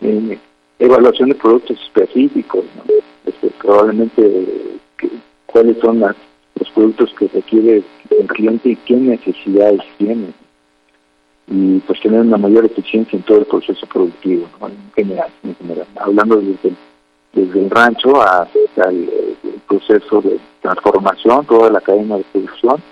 eh, 0.00 0.38
evaluación 0.78 1.28
de 1.28 1.34
productos 1.36 1.80
específicos, 1.82 2.64
¿no? 2.76 2.92
este, 3.24 3.50
probablemente 3.60 4.46
cuáles 5.46 5.78
son 5.78 6.00
las 6.00 6.16
los 6.58 6.70
productos 6.70 7.14
que 7.18 7.28
requiere 7.28 7.82
el 8.10 8.26
cliente 8.26 8.70
y 8.70 8.76
qué 8.76 8.96
necesidades 8.96 9.80
tiene. 9.96 10.32
Y 11.46 11.78
pues 11.80 12.00
tener 12.00 12.20
una 12.20 12.36
mayor 12.36 12.66
eficiencia 12.66 13.16
en 13.16 13.22
todo 13.22 13.38
el 13.38 13.46
proceso 13.46 13.86
productivo, 13.86 14.46
en, 14.62 14.92
general, 14.94 15.30
en 15.42 15.54
general. 15.56 15.86
Hablando 15.96 16.36
desde, 16.36 16.72
desde 17.32 17.60
el 17.60 17.70
rancho 17.70 18.20
hasta 18.20 18.88
el, 18.88 19.10
proceso 19.68 20.22
de 20.22 20.40
transformación, 20.62 21.44
toda 21.44 21.70
la 21.70 21.82
cadena 21.82 22.16
de 22.16 22.24
producción, 22.32 22.82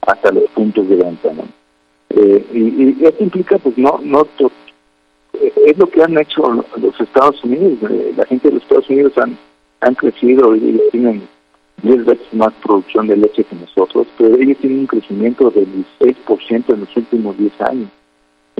hasta 0.00 0.32
los 0.32 0.44
puntos 0.50 0.88
de 0.88 0.96
venta. 0.96 1.32
¿no? 1.32 1.44
Eh, 2.10 2.44
y, 2.52 3.04
esto 3.04 3.22
implica, 3.22 3.58
pues, 3.58 3.78
no, 3.78 4.00
no 4.02 4.26
es 5.66 5.78
lo 5.78 5.86
que 5.88 6.02
han 6.02 6.18
hecho 6.18 6.64
los 6.76 7.00
Estados 7.00 7.42
Unidos. 7.44 7.78
Eh, 7.90 8.12
la 8.16 8.24
gente 8.26 8.48
de 8.48 8.54
los 8.54 8.62
Estados 8.62 8.90
Unidos 8.90 9.12
han, 9.18 9.36
han 9.80 9.94
crecido 9.94 10.56
y 10.56 10.80
tienen 10.90 11.28
10 11.82 12.04
veces 12.04 12.26
más 12.32 12.52
producción 12.54 13.06
de 13.06 13.16
leche 13.16 13.44
que 13.44 13.56
nosotros, 13.56 14.06
pero 14.16 14.36
ellos 14.36 14.56
tienen 14.58 14.80
un 14.80 14.86
crecimiento 14.86 15.50
del 15.50 15.66
16% 16.00 16.74
en 16.74 16.80
los 16.80 16.96
últimos 16.96 17.36
10 17.36 17.60
años. 17.62 17.88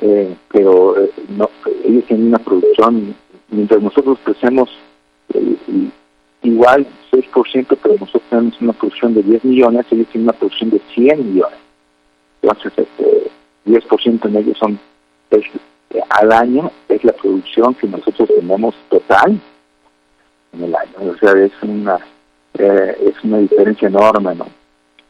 Eh, 0.03 0.35
pero 0.53 1.01
eh, 1.03 1.11
no, 1.37 1.49
ellos 1.85 2.05
tienen 2.07 2.29
una 2.29 2.39
producción, 2.39 3.15
mientras 3.49 3.83
nosotros 3.83 4.19
crecemos 4.25 4.69
eh, 5.35 5.57
igual 6.43 6.87
6%, 7.11 7.79
pero 7.83 7.95
nosotros 7.95 8.23
tenemos 8.31 8.61
una 8.61 8.73
producción 8.73 9.15
de 9.15 9.23
10 9.23 9.45
millones, 9.45 9.87
ellos 9.91 10.09
tienen 10.09 10.29
una 10.29 10.39
producción 10.39 10.71
de 10.71 10.81
100 10.95 11.33
millones. 11.33 11.59
Entonces, 12.43 12.73
este, 12.77 13.31
10% 13.67 14.29
en 14.29 14.37
ellos 14.37 14.59
son 14.59 14.79
al 16.11 16.33
año, 16.33 16.71
es 16.89 17.05
la 17.05 17.13
producción 17.13 17.75
que 17.75 17.87
nosotros 17.87 18.29
tenemos 18.29 18.75
total 18.89 19.41
en 20.53 20.65
el 20.65 20.75
año. 20.75 21.13
O 21.13 21.17
sea, 21.19 21.33
es 21.33 21.53
una 21.63 21.99
eh, 22.59 22.97
es 23.01 23.25
una 23.25 23.39
diferencia 23.39 23.89
enorme, 23.89 24.35
¿no? 24.35 24.47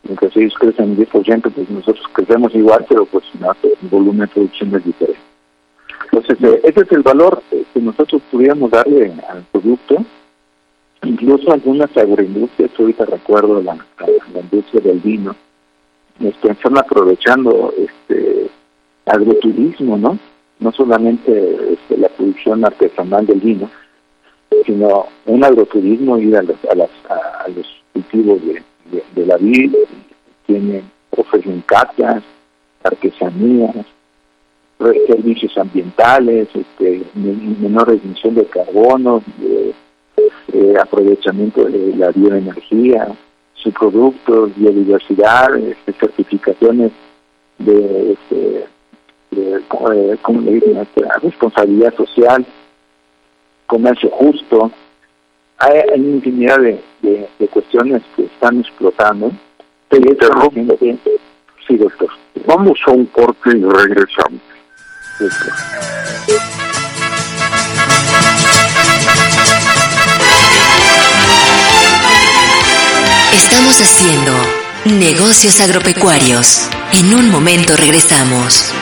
Mientras 0.03 0.37
ellos 0.37 0.55
crecen 0.59 0.97
10%, 0.97 1.53
pues 1.53 1.71
nosotros 1.71 2.05
crecemos 2.13 2.55
igual, 2.55 2.85
pero 2.89 3.05
pues 3.07 3.25
no, 3.39 3.53
el 3.63 3.89
volumen 3.89 4.21
de 4.21 4.29
producción 4.29 4.75
es 4.75 4.85
diferente. 4.85 5.21
Entonces, 6.17 6.51
eh, 6.51 6.61
ese 6.65 6.81
es 6.81 6.93
el 6.93 7.03
valor 7.03 7.43
que 7.51 7.81
nosotros 7.81 8.23
pudiéramos 8.31 8.71
darle 8.71 9.13
al 9.29 9.43
producto. 9.53 9.97
Incluso 11.03 11.53
algunas 11.53 11.95
agroindustrias, 11.95 12.71
ahorita 12.79 13.05
recuerdo 13.05 13.63
la, 13.63 13.75
la, 13.75 14.41
industria 14.41 14.81
del 14.81 14.99
vino, 15.01 15.37
este, 16.19 16.53
están 16.53 16.79
aprovechando 16.79 17.75
este 17.77 18.49
agroturismo, 19.05 19.99
¿no? 19.99 20.19
No 20.59 20.73
solamente 20.73 21.75
este, 21.75 21.99
la 21.99 22.09
producción 22.09 22.65
artesanal 22.65 23.27
del 23.27 23.41
vino, 23.41 23.71
sino 24.65 25.09
un 25.27 25.45
agroturismo, 25.45 26.17
ir 26.19 26.35
a 26.35 26.43
los, 26.43 26.57
a 26.65 26.75
las, 26.77 26.91
a, 27.11 27.47
los 27.55 27.67
cultivos 27.93 28.41
de, 28.47 28.63
de, 29.15 29.27
la 29.27 29.37
vid, 29.37 29.75
tienen, 30.47 30.91
ofrecen 31.11 31.63
catas, 31.67 32.23
artesanías, 32.83 33.85
servicios 34.79 35.57
ambientales, 35.57 36.49
este, 36.55 37.03
menor 37.15 37.91
emisión 37.91 38.35
de 38.35 38.45
carbono, 38.45 39.23
aprovechamiento 40.81 41.65
de 41.65 41.97
la 41.97 42.11
bioenergía, 42.11 43.09
subproductos, 43.55 44.55
biodiversidad, 44.57 45.57
este, 45.57 45.93
certificaciones 45.93 46.93
de, 47.59 48.13
este, 48.13 48.67
de, 49.31 49.61
¿cómo 50.23 50.41
le 50.41 50.53
dicen? 50.53 50.77
Este, 50.79 51.03
responsabilidad 51.23 51.95
social, 51.95 52.45
comercio 53.67 54.11
justo. 54.11 54.71
Hay, 55.59 55.79
hay 55.93 56.01
una 56.01 56.17
infinidad 56.17 56.59
de, 56.59 56.81
de, 57.03 57.29
de, 57.39 57.49
cuestiones 57.49 58.03
que 58.15 58.25
están 58.25 58.61
explotando. 58.61 59.33
Te 59.89 59.97
interrumpo. 59.97 60.77
Sí, 61.67 61.77
doctor. 61.77 62.11
Vamos 62.47 62.79
a 62.87 62.91
un 62.93 63.07
corte 63.07 63.51
y 63.57 63.63
regresamos. 63.63 64.41
Estamos 73.33 73.81
haciendo 73.81 74.33
negocios 74.85 75.61
agropecuarios. 75.61 76.69
En 76.93 77.15
un 77.15 77.31
momento 77.31 77.77
regresamos. 77.77 78.73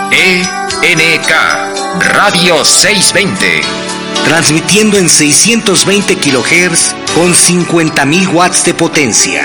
Radio 2.00 2.64
620. 2.64 3.87
Transmitiendo 4.28 4.98
en 4.98 5.08
620 5.08 6.16
kHz 6.16 6.94
con 7.14 7.32
50.000 7.32 8.34
watts 8.34 8.62
de 8.62 8.74
potencia. 8.74 9.42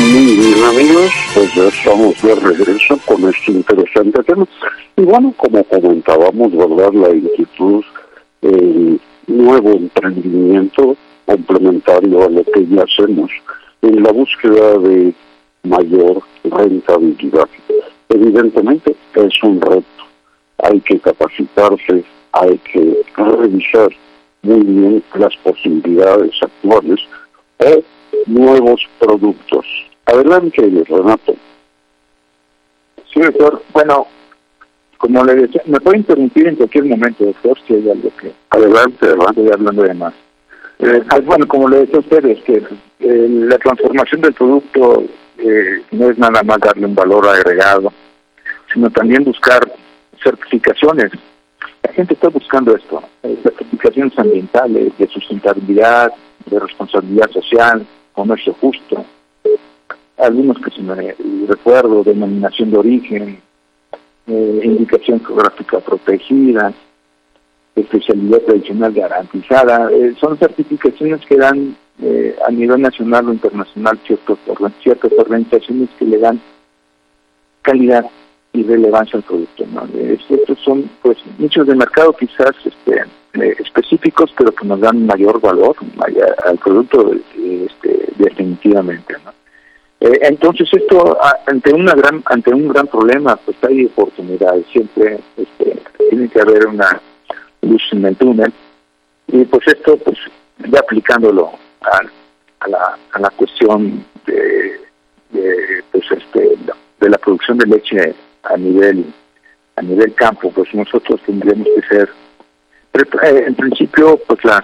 Bien, 0.07 0.63
amigos, 0.63 1.11
pues 1.33 1.51
ya 1.55 1.67
estamos 1.67 2.21
de 2.21 2.35
regreso 2.35 2.95
con 3.07 3.27
este 3.27 3.53
interesante 3.53 4.21
tema. 4.23 4.47
Y 4.95 5.01
bueno, 5.01 5.33
como 5.35 5.63
comentábamos, 5.63 6.55
¿verdad? 6.55 6.93
La 6.93 7.09
inquietud, 7.09 7.83
el 8.43 9.01
nuevo 9.25 9.71
emprendimiento 9.71 10.95
complementario 11.25 12.23
a 12.23 12.29
lo 12.29 12.43
que 12.43 12.67
ya 12.67 12.83
hacemos 12.83 13.31
en 13.81 14.03
la 14.03 14.11
búsqueda 14.11 14.77
de 14.77 15.11
mayor 15.63 16.21
rentabilidad. 16.43 17.49
Evidentemente 18.09 18.95
es 19.15 19.43
un 19.43 19.59
reto. 19.59 20.03
Hay 20.59 20.81
que 20.81 20.99
capacitarse, 20.99 22.03
hay 22.31 22.59
que 22.59 22.95
revisar 23.17 23.89
muy 24.43 24.61
bien 24.61 25.03
las 25.15 25.35
posibilidades 25.37 26.31
actuales 26.43 26.99
o 27.57 27.81
nuevos 28.27 28.81
productos. 28.99 29.65
Adelante, 30.05 30.83
Renato. 30.87 31.35
Sí, 33.11 33.21
doctor. 33.21 33.61
Bueno, 33.73 34.07
como 34.97 35.23
le 35.23 35.35
decía, 35.35 35.61
me 35.65 35.79
puede 35.79 35.97
interrumpir 35.97 36.47
en 36.47 36.55
cualquier 36.55 36.85
momento, 36.85 37.25
doctor, 37.25 37.57
si 37.67 37.73
hay 37.73 37.89
algo 37.89 38.11
que... 38.19 38.31
Adelante, 38.49 39.05
adelante. 39.05 39.41
Estoy 39.41 39.53
hablando 39.53 39.83
de 39.83 39.93
más. 39.93 40.13
Eh, 40.79 41.03
pues, 41.09 41.25
bueno, 41.25 41.47
como 41.47 41.69
le 41.69 41.79
decía 41.79 41.97
a 41.97 41.99
ustedes, 41.99 42.43
que 42.43 42.57
eh, 42.99 43.27
la 43.29 43.57
transformación 43.57 44.21
del 44.21 44.33
producto 44.33 45.03
eh, 45.37 45.83
no 45.91 46.09
es 46.09 46.17
nada 46.17 46.43
más 46.43 46.59
darle 46.59 46.85
un 46.85 46.95
valor 46.95 47.27
agregado, 47.27 47.91
sino 48.73 48.89
también 48.89 49.23
buscar 49.23 49.61
certificaciones. 50.21 51.11
La 51.83 51.93
gente 51.93 52.13
está 52.13 52.29
buscando 52.29 52.75
esto, 52.75 53.01
certificaciones 53.21 54.17
ambientales, 54.17 54.97
de 54.97 55.07
sustentabilidad, 55.07 56.11
de 56.45 56.59
responsabilidad 56.59 57.29
social, 57.29 57.85
comercio 58.13 58.53
justo, 58.59 59.05
algunos 60.17 60.57
que 60.59 60.71
se 60.71 60.81
me 60.81 61.15
recuerdo, 61.47 62.03
denominación 62.03 62.71
de 62.71 62.77
origen, 62.77 63.41
eh, 64.27 64.61
indicación 64.63 65.23
geográfica 65.23 65.79
protegida, 65.79 66.73
especialidad 67.75 68.39
tradicional 68.39 68.93
garantizada, 68.93 69.91
eh, 69.91 70.15
son 70.19 70.37
certificaciones 70.37 71.21
que 71.25 71.35
dan 71.35 71.75
eh, 72.01 72.35
a 72.47 72.51
nivel 72.51 72.81
nacional 72.81 73.29
o 73.29 73.33
internacional 73.33 73.99
ciertos, 74.05 74.39
ciertas 74.81 75.11
organizaciones 75.17 75.89
que 75.99 76.05
le 76.05 76.17
dan 76.17 76.41
calidad 77.61 78.05
y 78.53 78.63
relevancia 78.63 79.17
al 79.17 79.23
producto. 79.23 79.65
¿no? 79.73 79.87
Estos 79.93 80.59
son 80.59 80.89
pues 81.01 81.17
nichos 81.37 81.67
de 81.67 81.75
mercado 81.75 82.13
quizás 82.13 82.53
este, 82.63 83.03
específicos, 83.61 84.31
pero 84.37 84.53
que 84.53 84.65
nos 84.65 84.79
dan 84.79 85.05
mayor 85.05 85.41
valor 85.41 85.75
al 86.45 86.57
producto 86.57 87.11
este, 87.13 88.07
definitivamente. 88.17 89.15
¿no? 89.25 89.34
Eh, 90.05 90.19
entonces 90.21 90.69
esto 90.71 91.17
ante 91.47 91.73
una 91.73 91.95
gran 91.95 92.21
ante 92.25 92.53
un 92.53 92.67
gran 92.67 92.85
problema 92.85 93.35
pues 93.37 93.57
hay 93.63 93.85
oportunidades. 93.85 94.63
Siempre 94.71 95.17
este, 95.35 95.81
tiene 96.09 96.29
que 96.29 96.41
haber 96.41 96.67
una 96.67 97.01
luz 97.63 97.81
en 97.91 98.05
el 98.05 98.15
túnel. 98.15 98.53
Y 99.27 99.43
pues 99.45 99.67
esto 99.67 99.97
pues 99.97 100.19
ya 100.69 100.79
aplicándolo 100.79 101.53
a, 101.81 102.01
a 102.59 102.67
la 102.69 102.97
a 103.13 103.19
la 103.19 103.29
cuestión 103.31 104.05
de, 104.27 104.79
de 105.31 105.83
pues 105.91 106.03
este 106.11 106.55
de 106.99 107.09
la 107.09 107.17
producción 107.17 107.57
de 107.57 107.65
leche 107.65 108.13
a 108.43 108.57
nivel 108.57 109.11
a 109.75 109.81
nivel 109.81 110.13
campo. 110.13 110.51
Pues 110.51 110.71
nosotros 110.75 111.19
tendríamos 111.25 111.67
que 111.67 111.87
ser 111.87 112.09
eh, 113.23 113.43
en 113.47 113.55
principio 113.55 114.17
pues 114.27 114.39
la 114.45 114.63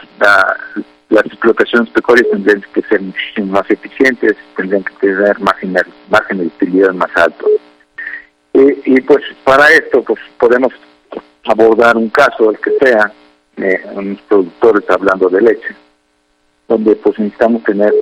las 1.12 1.26
explotaciones 1.26 1.90
pecuarias 1.90 2.28
tendrían 2.32 2.64
que 2.74 2.82
ser 2.84 3.02
más 3.44 3.70
eficientes, 3.70 4.36
tendrían 4.56 4.84
que 4.84 4.94
tener 4.96 5.40
márgenes, 5.40 5.84
de 6.30 6.48
utilidad 6.48 6.94
más 6.94 7.12
altos. 7.16 7.50
Y, 8.54 8.96
y, 8.96 9.02
pues 9.02 9.22
para 9.44 9.70
esto 9.74 10.02
pues 10.04 10.20
podemos 10.40 10.74
abordar 11.46 11.98
un 11.98 12.10
caso, 12.10 12.52
el 12.52 12.60
que 12.60 12.72
sea, 12.80 13.12
eh, 13.58 13.82
unos 13.94 14.22
productores 14.22 14.90
hablando 14.90 15.30
de 15.30 15.42
leche, 15.42 15.76
donde 16.68 16.96
pues 16.96 17.20
necesitamos 17.20 17.64
tener 17.64 17.94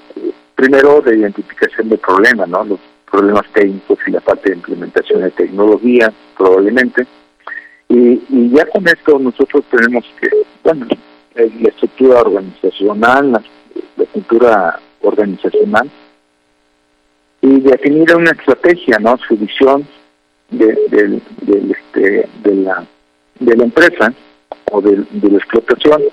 primero 0.56 1.02
de 1.02 1.17
identificación 1.17 1.89
de 1.89 1.98
problemas, 1.98 2.48
¿no? 2.48 2.63
Los 2.63 2.80
problemas 3.10 3.45
técnicos 3.54 3.98
y 4.06 4.12
la 4.12 4.22
parte 4.22 4.50
de 4.50 4.58
implementación 4.58 5.22
de 5.22 5.32
tecnología, 5.32 6.13
probablemente. 6.38 7.08
Y, 7.88 8.22
y 8.30 8.52
ya 8.52 8.67
con 8.67 8.88
esto 8.88 9.17
nosotros 9.17 9.65
tenemos 9.72 10.06
que, 10.22 10.30
bueno, 10.63 10.86
la 11.47 11.69
estructura 11.69 12.21
organizacional, 12.21 13.32
la, 13.32 13.43
estructura 14.04 14.80
organizacional 15.02 15.89
y 17.41 17.60
definir 17.62 18.15
una 18.15 18.32
estrategia, 18.32 18.97
¿no? 18.99 19.17
Su 19.28 19.38
visión 19.38 19.88
de, 20.49 20.69
este, 20.71 22.28
de, 22.43 22.56
la, 22.56 22.86
de 23.39 23.56
la 23.56 23.63
empresa 23.63 24.13
o 24.71 24.82
de, 24.82 24.97
la 24.97 25.38
explotación 25.38 26.04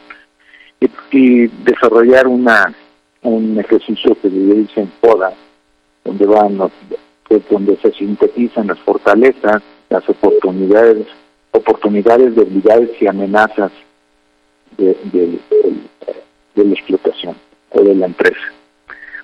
y, 1.11 1.47
desarrollar 1.65 2.27
una 2.27 2.75
un 3.23 3.59
ejercicio 3.59 4.17
que 4.21 4.29
le 4.29 4.55
dicen 4.55 4.93
PODA, 5.01 5.33
donde 6.05 6.27
van 6.27 6.59
donde 7.51 7.77
se 7.79 7.93
sintetizan 7.93 8.69
las 8.69 8.79
fortalezas, 8.81 9.63
las 9.89 10.09
oportunidades, 10.09 11.07
oportunidades, 11.51 12.37
debilidades 12.37 12.91
y 13.01 13.09
amenazas 13.09 13.73
de, 14.79 14.97
de, 15.13 16.65
la 16.65 16.75
explotación 16.75 17.37
o 17.71 17.83
de 17.83 17.95
la 17.95 18.07
empresa. 18.07 18.53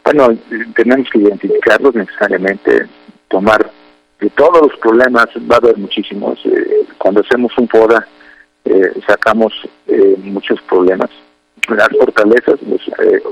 Bueno, 0.04 0.36
tenemos 0.74 1.08
que 1.10 1.18
identificarlos 1.18 1.94
necesariamente, 1.94 2.86
tomar 3.28 3.70
de 4.20 4.30
todos 4.30 4.62
los 4.62 4.78
problemas, 4.78 5.26
va 5.50 5.56
a 5.56 5.58
haber 5.58 5.78
muchísimos. 5.78 6.38
Eh, 6.44 6.86
cuando 6.98 7.20
hacemos 7.20 7.52
un 7.58 7.68
FODA, 7.68 8.06
eh, 8.64 8.92
sacamos 9.06 9.52
eh, 9.86 10.16
muchos 10.22 10.60
problemas. 10.62 11.10
Las 11.68 11.88
fortalezas, 11.88 12.58
pues, 12.68 12.80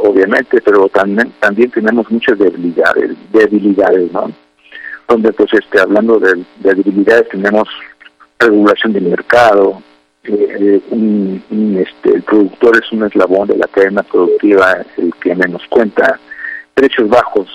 obviamente, 0.03 0.61
pero 0.63 0.89
también, 0.89 1.33
también 1.41 1.71
tenemos 1.71 2.11
muchas 2.11 2.39
debilidades, 2.39 3.17
debilidades, 3.33 4.13
¿no? 4.13 4.31
Donde, 5.09 5.33
pues, 5.33 5.53
este, 5.53 5.81
hablando 5.81 6.19
de, 6.21 6.45
de 6.59 6.75
debilidades, 6.75 7.29
tenemos 7.29 7.69
regulación 8.39 8.93
del 8.93 9.05
mercado, 9.05 9.83
eh, 10.25 10.81
un, 10.91 11.43
este, 11.79 12.17
el 12.17 12.23
productor 12.23 12.77
es 12.83 12.93
un 12.93 13.05
eslabón 13.05 13.49
de 13.49 13.57
la 13.57 13.67
cadena 13.69 14.03
productiva, 14.03 14.85
el 14.99 15.15
que 15.15 15.35
menos 15.35 15.63
cuenta, 15.71 16.19
precios 16.75 17.09
bajos 17.09 17.49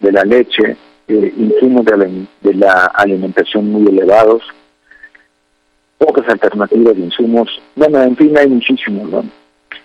de 0.00 0.12
la 0.12 0.24
leche, 0.24 0.76
eh, 1.08 1.34
insumos 1.36 1.84
de 1.86 2.54
la, 2.54 2.84
alimentación 2.94 3.72
muy 3.72 3.88
elevados, 3.88 4.42
pocas 5.96 6.28
alternativas 6.28 6.94
de 6.94 7.02
insumos, 7.02 7.48
bueno, 7.74 8.02
en 8.02 8.16
fin, 8.16 8.36
hay 8.36 8.48
muchísimos, 8.48 9.08
¿no? 9.10 9.24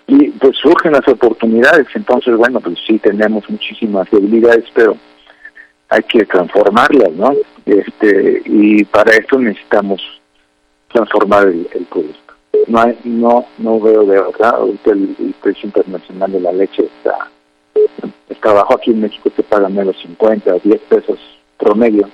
Y 0.08 0.30
pues 0.30 0.56
surgen 0.58 0.92
las 0.92 1.06
oportunidades, 1.08 1.86
entonces, 1.94 2.36
bueno, 2.36 2.60
pues 2.60 2.78
sí 2.86 2.98
tenemos 2.98 3.48
muchísimas 3.48 4.08
debilidades, 4.10 4.64
pero 4.74 4.96
hay 5.88 6.02
que 6.02 6.24
transformarlas, 6.26 7.12
¿no? 7.12 7.34
Este, 7.64 8.42
y 8.44 8.84
para 8.84 9.12
esto 9.16 9.38
necesitamos 9.38 10.00
transformar 10.92 11.48
el 11.48 11.86
producto 11.90 12.25
no 12.66 12.94
no 13.04 13.46
no 13.58 13.80
veo 13.80 14.04
de 14.04 14.20
verdad 14.20 14.56
ahorita 14.56 14.90
el, 14.90 15.34
precio 15.40 15.66
internacional 15.66 16.32
de 16.32 16.40
la 16.40 16.52
leche 16.52 16.84
está 16.84 17.30
está 18.28 18.52
bajo. 18.52 18.74
Aquí 18.74 18.90
en 18.90 19.00
México 19.00 19.30
se 19.34 19.42
paga 19.42 19.68
menos 19.68 19.96
50 20.02 20.54
o 20.54 20.58
10 20.58 20.80
pesos 20.82 21.18
promedio 21.56 22.08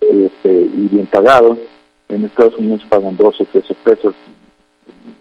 este, 0.00 0.50
y 0.50 0.88
bien 0.90 1.06
pagado. 1.06 1.56
En 2.08 2.24
Estados 2.24 2.56
Unidos 2.56 2.84
pagan 2.88 3.16
12 3.16 3.44
13 3.44 3.74
pesos 3.84 4.14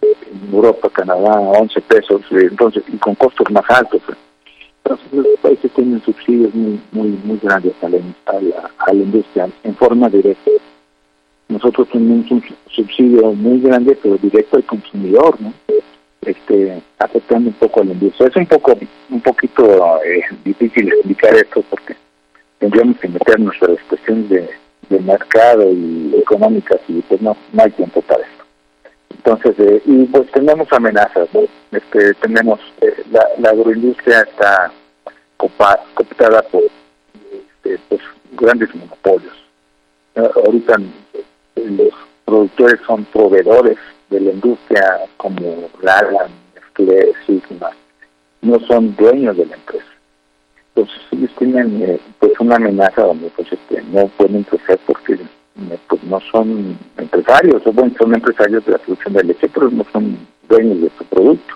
en 0.02 0.54
Europa 0.54 0.90
Canadá 0.90 1.40
11 1.40 1.82
pesos 1.82 2.22
entonces 2.32 2.84
y 2.88 2.98
con 2.98 3.16
costos 3.16 3.50
más 3.52 3.66
altos. 3.70 4.02
Entonces 4.84 5.08
los 5.12 5.40
países 5.42 5.72
tienen 5.74 6.02
subsidios 6.04 6.54
muy 6.56 6.80
muy 6.92 7.10
muy 7.24 7.38
grandes 7.38 7.74
a 7.84 7.90
la, 7.90 8.00
a 8.80 8.94
la 8.94 9.04
industria 9.04 9.50
en 9.64 9.76
forma 9.76 10.10
directa 10.10 10.50
nosotros 11.50 11.90
tenemos 11.90 12.30
un 12.32 12.44
subsidio 12.70 13.34
muy 13.34 13.60
grande, 13.60 13.98
pero 14.02 14.18
directo 14.18 14.58
al 14.58 14.64
consumidor. 14.64 15.38
Este, 16.22 16.82
afectando 17.00 17.50
un 17.50 17.56
poco 17.56 17.82
a 17.82 17.86
la 17.86 17.94
industria. 17.94 18.28
Es 18.28 18.36
un 18.36 18.46
poco, 18.46 18.78
un 19.10 19.22
poquito 19.22 20.04
eh, 20.04 20.22
difícil 20.44 20.90
explicar 20.90 21.34
esto 21.34 21.64
porque 21.70 21.96
tendríamos 22.60 23.00
que 23.00 23.08
meternos 23.08 23.56
a 23.62 23.70
las 23.70 23.82
cuestiones 23.84 24.30
de, 24.30 24.50
mercado 25.00 25.72
y 25.72 26.16
económicas 26.20 26.80
y 26.88 27.00
pues 27.02 27.22
no, 27.22 27.38
no 27.54 27.64
hay 27.64 27.72
tiempo 27.72 28.02
para 28.02 28.24
esto. 28.24 28.44
Entonces, 29.12 29.56
eh, 29.60 29.82
y 29.86 30.06
pues 30.06 30.30
tenemos 30.32 30.68
amenazas, 30.72 31.30
¿no? 31.34 31.42
este, 31.72 32.14
tenemos, 32.16 32.60
eh, 32.82 33.04
la, 33.12 33.26
la 33.38 33.50
agroindustria 33.52 34.22
está 34.22 34.72
copa, 35.38 35.80
cooptada 35.94 36.42
por 36.44 36.64
este, 37.32 37.80
pues, 37.88 38.02
grandes 38.34 38.74
monopolios. 38.76 39.34
Eh, 40.16 40.30
ahorita 40.46 40.76
eh, 41.09 41.09
los 41.70 41.94
productores 42.26 42.80
son 42.86 43.06
proveedores 43.06 43.78
de 44.10 44.20
la 44.20 44.32
industria 44.32 45.00
como 45.18 45.70
Lala, 45.82 46.28
Nestlé, 46.56 47.14
Sigma, 47.26 47.72
no 48.42 48.60
son 48.62 48.96
dueños 48.96 49.38
de 49.38 49.46
la 49.46 49.56
empresa. 49.56 49.86
Entonces 50.76 51.02
ellos 51.12 51.32
tienen 51.38 51.82
eh, 51.82 52.00
pues 52.20 52.34
una 52.40 52.56
amenaza 52.56 53.02
donde 53.02 53.30
pues 53.36 53.52
este, 53.52 53.82
no 53.92 54.08
pueden 54.10 54.44
crecer 54.44 54.80
porque 54.86 55.14
eh, 55.14 55.78
pues 55.88 56.04
no 56.04 56.20
son 56.32 56.78
empresarios, 56.98 57.62
o 57.66 57.72
bueno, 57.74 57.94
son 57.98 58.14
empresarios 58.14 58.66
de 58.66 58.72
la 58.74 58.78
producción 58.78 59.14
de 59.14 59.24
leche, 59.24 59.50
pero 59.54 59.70
no 59.70 59.86
son 59.92 60.18
dueños 60.48 60.82
de 60.82 60.92
su 60.98 61.04
producto. 61.06 61.56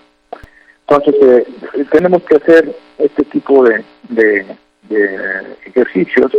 Entonces 0.87 1.15
eh, 1.21 1.85
tenemos 1.91 2.21
que 2.23 2.35
hacer 2.35 2.75
este 2.97 3.23
tipo 3.25 3.63
de, 3.63 3.83
de, 4.09 4.45
ejercicios 5.65 6.31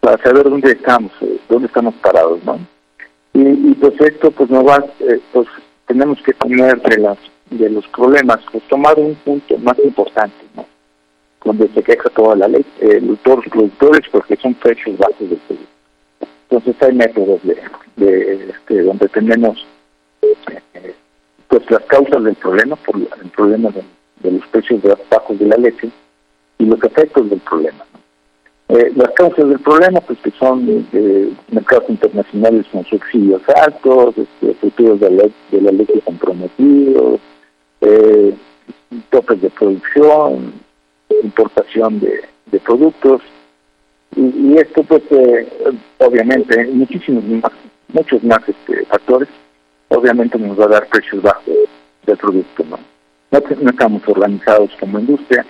para 0.00 0.20
saber 0.22 0.44
dónde 0.44 0.72
estamos, 0.72 1.12
dónde 1.48 1.66
estamos 1.66 1.94
parados, 1.96 2.42
¿no? 2.44 2.58
Y, 3.34 3.40
y 3.40 3.74
pues 3.74 4.00
esto 4.00 4.30
pues 4.30 4.48
no 4.48 4.64
va, 4.64 4.84
eh, 5.00 5.20
pues 5.32 5.46
tenemos 5.86 6.20
que 6.22 6.32
poner 6.34 6.80
de 6.80 6.98
las 6.98 7.18
de 7.50 7.68
los 7.68 7.86
problemas, 7.88 8.40
pues 8.50 8.64
tomar 8.68 8.98
un 8.98 9.14
punto 9.16 9.56
más 9.58 9.78
importante, 9.84 10.36
¿no? 10.56 10.66
Donde 11.44 11.68
se 11.68 11.82
queja 11.82 12.08
toda 12.10 12.36
la 12.36 12.48
ley, 12.48 12.64
todos 13.22 13.44
los 13.44 13.52
productores 13.52 14.08
porque 14.10 14.36
son 14.36 14.54
precios 14.54 14.96
bajos 14.96 15.18
del 15.18 15.38
producto. 15.38 15.68
Entonces 16.48 16.82
hay 16.82 16.94
métodos 16.94 17.42
de, 17.42 17.56
de 17.96 18.50
este, 18.50 18.82
donde 18.82 19.08
tenemos 19.08 19.66
eh, 20.22 20.94
pues 21.48 21.70
las 21.70 21.82
causas 21.84 22.24
del 22.24 22.34
problema, 22.36 22.76
por 22.76 22.96
el 22.96 23.30
problema 23.30 23.70
de, 23.70 23.82
de 24.20 24.38
los 24.38 24.46
precios 24.48 24.80
bajos 25.10 25.38
de 25.38 25.46
la 25.46 25.56
leche 25.56 25.90
y 26.58 26.64
los 26.64 26.82
efectos 26.82 27.28
del 27.28 27.40
problema. 27.40 27.84
Eh, 28.68 28.92
las 28.96 29.10
causas 29.10 29.46
del 29.46 29.58
problema, 29.58 30.00
pues 30.00 30.18
que 30.20 30.30
son 30.32 30.86
eh, 30.92 31.30
mercados 31.50 31.84
internacionales 31.90 32.64
con 32.72 32.82
subsidios 32.86 33.42
altos, 33.54 34.16
este, 34.16 34.54
futuros 34.54 35.00
de 35.00 35.10
la, 35.10 35.24
de 35.50 35.60
la 35.60 35.70
leche 35.70 36.00
comprometidos, 36.00 37.20
eh, 37.82 38.34
topes 39.10 39.42
de 39.42 39.50
producción, 39.50 40.54
importación 41.22 42.00
de, 42.00 42.24
productos, 42.60 43.20
y, 44.16 44.22
y, 44.22 44.56
esto 44.56 44.82
pues 44.84 45.02
eh, 45.10 45.46
obviamente 45.98 46.64
muchísimos 46.66 47.24
más, 47.24 47.52
muchos 47.88 48.22
más 48.22 48.40
este, 48.48 48.86
factores, 48.86 49.28
obviamente 49.88 50.38
nos 50.38 50.58
va 50.58 50.64
a 50.64 50.68
dar 50.68 50.86
precios 50.86 51.20
bajos 51.20 51.44
del 52.06 52.16
producto, 52.16 52.64
¿no? 52.70 52.78
No, 53.30 53.70
estamos 53.70 54.02
organizados 54.06 54.70
como 54.78 55.00
industria, 55.00 55.44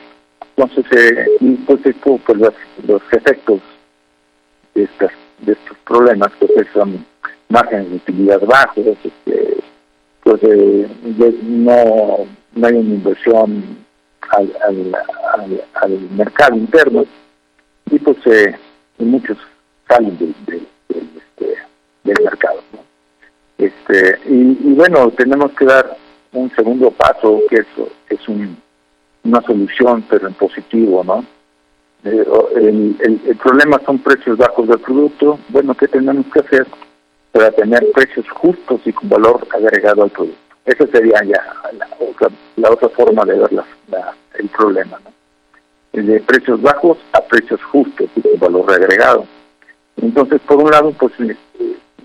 entonces, 0.56 0.84
eh, 0.92 1.26
pues 1.66 1.84
esto, 1.84 2.18
pues 2.24 2.38
los 2.86 3.02
efectos 3.12 3.60
de 4.74 4.84
estas 4.84 5.10
de 5.40 5.52
estos 5.52 5.76
problemas 5.78 6.30
pues 6.38 6.66
son 6.72 7.04
márgenes 7.48 7.90
de 7.90 7.96
utilidad 7.96 8.40
bajos, 8.42 8.86
este, 9.04 9.58
pues 10.22 10.40
eh, 10.42 10.88
no, 11.42 12.26
no 12.54 12.66
hay 12.66 12.74
una 12.74 12.94
inversión 12.94 13.84
al, 14.30 14.96
al, 15.74 16.00
mercado 16.16 16.56
interno 16.56 17.04
y 17.90 17.98
pues 17.98 18.16
eh, 18.26 18.56
muchos 18.98 19.36
salen 19.88 20.16
del, 20.18 20.34
del, 20.46 20.66
este, 20.88 21.58
del 22.04 22.24
mercado. 22.24 22.62
Este, 23.58 24.18
y, 24.26 24.70
y 24.70 24.74
bueno, 24.74 25.10
tenemos 25.10 25.52
que 25.52 25.66
dar 25.66 25.96
un 26.32 26.50
segundo 26.54 26.90
paso 26.90 27.40
que 27.50 27.56
es, 27.56 27.66
es 28.08 28.28
un 28.28 28.56
una 29.24 29.40
solución, 29.42 30.04
pero 30.08 30.28
en 30.28 30.34
positivo, 30.34 31.02
¿no? 31.02 31.24
Eh, 32.04 32.24
el, 32.56 32.96
el, 33.00 33.36
problema 33.36 33.80
son 33.86 33.98
precios 33.98 34.36
bajos 34.36 34.68
del 34.68 34.78
producto. 34.78 35.38
Bueno, 35.48 35.74
¿qué 35.74 35.88
tenemos 35.88 36.26
que 36.32 36.40
hacer 36.40 36.66
para 37.32 37.50
tener 37.50 37.82
precios 37.92 38.28
justos 38.30 38.80
y 38.84 38.92
con 38.92 39.08
valor 39.08 39.46
agregado 39.50 40.02
al 40.02 40.10
producto? 40.10 40.38
Esa 40.66 40.86
sería 40.88 41.22
ya 41.24 41.42
la 41.78 41.88
otra, 41.98 42.28
la 42.56 42.70
otra 42.70 42.88
forma 42.90 43.24
de 43.24 43.38
ver 43.38 43.52
la, 43.52 43.64
el 44.34 44.48
problema, 44.48 45.00
¿no? 45.02 45.12
De 46.02 46.20
precios 46.20 46.60
bajos 46.60 46.98
a 47.12 47.20
precios 47.22 47.62
justos 47.64 48.10
y 48.16 48.20
con 48.20 48.40
valor 48.40 48.72
agregado. 48.72 49.26
Entonces, 49.96 50.40
por 50.42 50.62
un 50.62 50.70
lado, 50.70 50.92
pues, 50.98 51.12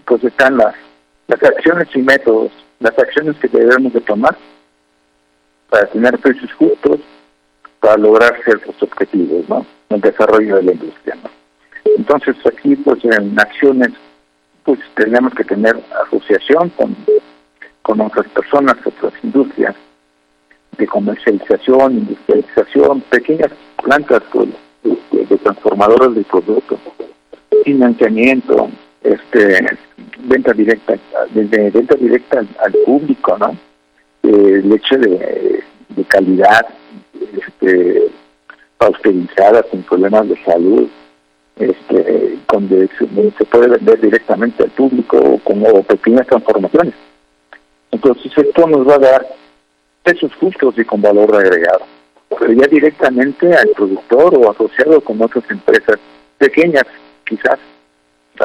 pues 0.06 0.24
están 0.24 0.58
las, 0.58 0.76
las 1.28 1.44
acciones 1.44 1.88
y 1.94 2.00
métodos, 2.00 2.52
las 2.80 2.98
acciones 2.98 3.36
que 3.38 3.48
debemos 3.48 3.92
de 3.94 4.02
tomar 4.02 4.38
para 5.70 5.88
tener 5.88 6.18
precios 6.20 6.54
justos, 6.54 7.00
para 7.80 7.98
lograr 7.98 8.36
ciertos 8.44 8.76
objetivos, 8.82 9.48
¿no? 9.50 9.66
El 9.90 10.02
desarrollo 10.02 10.58
de 10.58 10.64
la 10.64 10.72
industria, 10.74 11.16
¿no? 11.24 11.30
Entonces 11.98 12.36
aquí, 12.46 12.76
pues 12.76 13.04
en 13.06 13.40
acciones, 13.40 13.90
pues 14.64 14.80
tenemos 14.96 15.34
que 15.34 15.44
tener 15.44 15.76
asociación 16.06 16.70
con, 16.70 16.96
con 17.82 18.02
otras 18.02 18.28
personas, 18.30 18.76
otras 18.86 19.14
industrias, 19.24 19.76
de 20.78 20.88
comercialización, 20.88 21.94
industrialización, 21.94 23.02
pequeñas 23.02 23.52
plantas 23.84 24.22
pues, 24.32 24.50
de, 25.12 25.26
de 25.26 25.38
transformadores 25.38 26.16
de 26.16 26.24
productos, 26.24 26.80
financiamiento, 27.66 28.70
este 29.04 29.66
venta 30.20 30.54
directa, 30.54 30.96
desde 31.32 31.72
venta 31.72 31.96
directa 31.96 32.40
al, 32.40 32.74
público, 32.86 33.38
¿no? 33.38 33.56
eh, 34.24 34.62
leche 34.64 34.98
de, 34.98 35.64
de 35.90 36.04
calidad, 36.06 36.66
este, 37.70 38.12
pasteurizada, 38.78 39.66
sin 39.72 39.84
problemas 39.84 40.30
de 40.30 40.44
salud, 40.44 40.88
este, 41.58 42.38
donde 42.52 42.90
se, 42.98 43.46
puede 43.46 43.68
vender 43.68 44.00
directamente 44.00 44.64
al 44.64 44.70
público 44.72 45.40
como 45.44 45.84
pequeñas 45.84 46.28
transformaciones. 46.28 46.94
Entonces 47.92 48.32
esto 48.38 48.68
nos 48.68 48.88
va 48.88 48.96
a 48.96 49.00
dar 49.00 49.28
precios 50.04 50.34
justos 50.36 50.76
y 50.78 50.86
con 50.86 51.02
valor 51.02 51.36
agregado, 51.36 51.86
pero 52.40 52.54
ya 52.54 52.68
directamente 52.68 53.54
al 53.54 53.70
productor 53.76 54.36
o 54.38 54.52
asociado 54.52 55.02
con 55.02 55.22
otras 55.22 55.44
empresas 55.50 55.98
pequeñas, 56.38 56.86
quizás, 57.26 57.60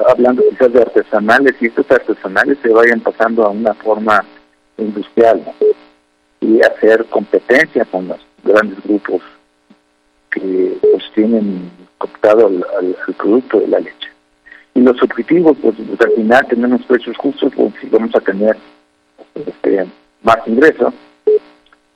hablando 0.09 0.43
quizás 0.51 0.73
de 0.73 0.83
artesanales, 0.83 1.55
y 1.61 1.67
estos 1.67 1.89
artesanales 1.91 2.59
se 2.63 2.71
vayan 2.71 3.01
pasando 3.01 3.45
a 3.45 3.51
una 3.51 3.75
forma 3.75 4.25
industrial 4.77 5.45
y 6.41 6.61
hacer 6.61 7.05
competencia 7.07 7.85
con 7.85 8.09
los 8.09 8.19
grandes 8.45 8.83
grupos 8.83 9.23
que 10.31 10.77
pues 10.81 11.05
tienen 11.15 11.71
cooptado 11.99 12.47
al, 12.47 12.97
producto 13.17 13.61
de 13.61 13.69
la 13.69 13.81
leche. 13.81 14.09
Y 14.75 14.81
los 14.81 15.01
objetivos, 15.03 15.57
pues, 15.63 15.77
pues 15.77 16.01
al 16.01 16.13
final 16.13 16.47
tenemos 16.49 16.83
precios 16.83 17.17
justos, 17.17 17.53
pues 17.55 17.73
si 17.81 17.89
vamos 17.89 18.15
a 18.15 18.21
tener 18.21 18.57
este, 19.35 19.87
más 20.23 20.39
ingresos, 20.47 20.93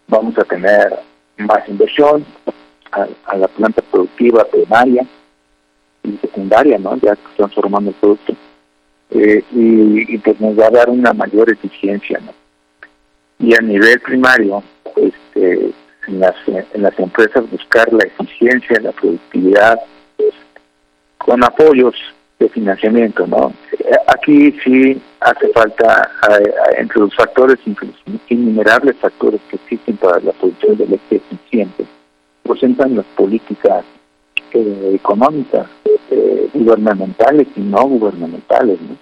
vamos 0.06 0.38
a 0.38 0.44
tener 0.44 1.00
más 1.38 1.68
inversión 1.68 2.24
a, 2.92 3.06
a, 3.26 3.36
la 3.36 3.48
planta 3.48 3.82
productiva 3.82 4.44
primaria 4.44 5.04
y 6.04 6.16
secundaria, 6.18 6.78
¿no? 6.78 6.96
Ya 6.96 7.16
transformando 7.36 7.90
el 7.90 7.96
producto. 7.96 8.34
Eh, 9.10 9.42
y, 9.52 10.14
y 10.14 10.18
pues 10.18 10.40
nos 10.40 10.58
va 10.58 10.66
a 10.66 10.70
dar 10.70 10.90
una 10.90 11.12
mayor 11.12 11.50
eficiencia, 11.50 12.20
¿no? 12.20 12.32
y 13.38 13.54
a 13.54 13.60
nivel 13.60 14.00
primario, 14.00 14.62
este, 14.96 15.70
en 16.08 16.20
las, 16.20 16.34
en 16.46 16.82
las 16.82 16.98
empresas 16.98 17.50
buscar 17.50 17.92
la 17.92 18.04
eficiencia, 18.04 18.80
la 18.80 18.92
productividad, 18.92 19.78
con 21.18 21.44
apoyos 21.44 21.94
de 22.38 22.48
financiamiento, 22.48 23.26
¿no? 23.26 23.52
Aquí 24.06 24.52
sí 24.64 25.00
hace 25.20 25.48
falta, 25.48 26.10
entre 26.78 27.00
los 27.00 27.14
factores, 27.14 27.58
innumerables 28.28 28.96
factores 28.96 29.40
que 29.50 29.56
existen 29.56 29.96
para 29.96 30.20
la 30.20 30.32
producción 30.32 30.76
de 30.76 30.86
leche 30.86 31.16
eficiente, 31.16 31.84
entran 32.62 32.96
las 32.96 33.06
políticas 33.16 33.84
eh, 34.52 34.92
económicas, 34.94 35.66
eh, 36.10 36.48
gubernamentales 36.54 37.46
y 37.56 37.60
no 37.60 37.86
gubernamentales, 37.86 38.80
¿no? 38.80 38.96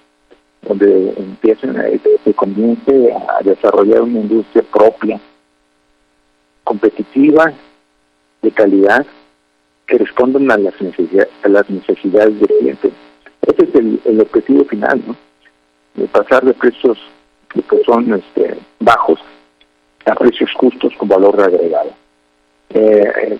donde 0.68 1.14
empiecen 1.16 1.76
se 2.24 2.34
comience 2.34 3.12
a 3.12 3.42
desarrollar 3.44 4.02
una 4.02 4.20
industria 4.20 4.64
propia, 4.72 5.20
de 8.42 8.50
calidad, 8.50 9.06
que 9.86 9.98
respondan 9.98 10.50
a 10.50 10.56
las 10.56 10.80
necesidades, 10.80 11.28
a 11.42 11.48
las 11.48 11.68
necesidades 11.70 12.38
del 12.40 12.48
cliente. 12.48 12.90
Ese 13.42 13.64
es 13.64 13.74
el, 13.74 14.00
el 14.04 14.20
objetivo 14.20 14.64
final, 14.64 15.00
¿no? 15.06 15.16
De 15.94 16.08
pasar 16.08 16.44
de 16.44 16.54
precios 16.54 16.98
que 17.48 17.62
pues 17.62 17.82
son 17.84 18.12
este, 18.12 18.56
bajos 18.80 19.20
a 20.04 20.14
precios 20.14 20.50
justos 20.54 20.92
con 20.98 21.08
valor 21.08 21.40
agregado. 21.40 21.90
Eh, 22.70 23.38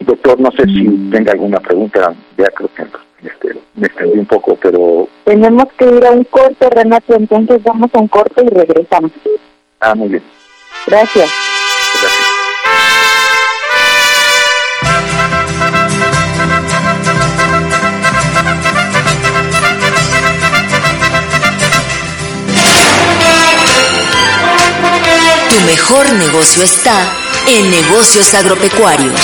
Doctor, 0.00 0.40
no 0.40 0.50
sé 0.52 0.64
si 0.64 0.86
tenga 1.10 1.32
alguna 1.32 1.60
pregunta, 1.60 2.14
ya 2.36 2.46
creo 2.46 2.68
que 2.74 2.82
este, 3.26 3.58
me 3.74 3.86
extendí 3.86 4.18
un 4.18 4.26
poco, 4.26 4.56
pero... 4.56 5.08
Tenemos 5.24 5.66
que 5.78 5.86
ir 5.86 6.04
a 6.04 6.10
un 6.10 6.24
corte, 6.24 6.68
Renato, 6.68 7.14
entonces 7.14 7.62
vamos 7.62 7.90
a 7.94 7.98
un 8.00 8.08
corte 8.08 8.44
y 8.44 8.48
regresamos. 8.48 9.12
Ah, 9.80 9.94
muy 9.94 10.08
bien. 10.08 10.22
Gracias. 10.86 11.30
Tu 25.54 25.60
mejor 25.60 26.12
negocio 26.14 26.64
está 26.64 27.16
en 27.46 27.70
negocios 27.70 28.34
agropecuarios. 28.34 29.20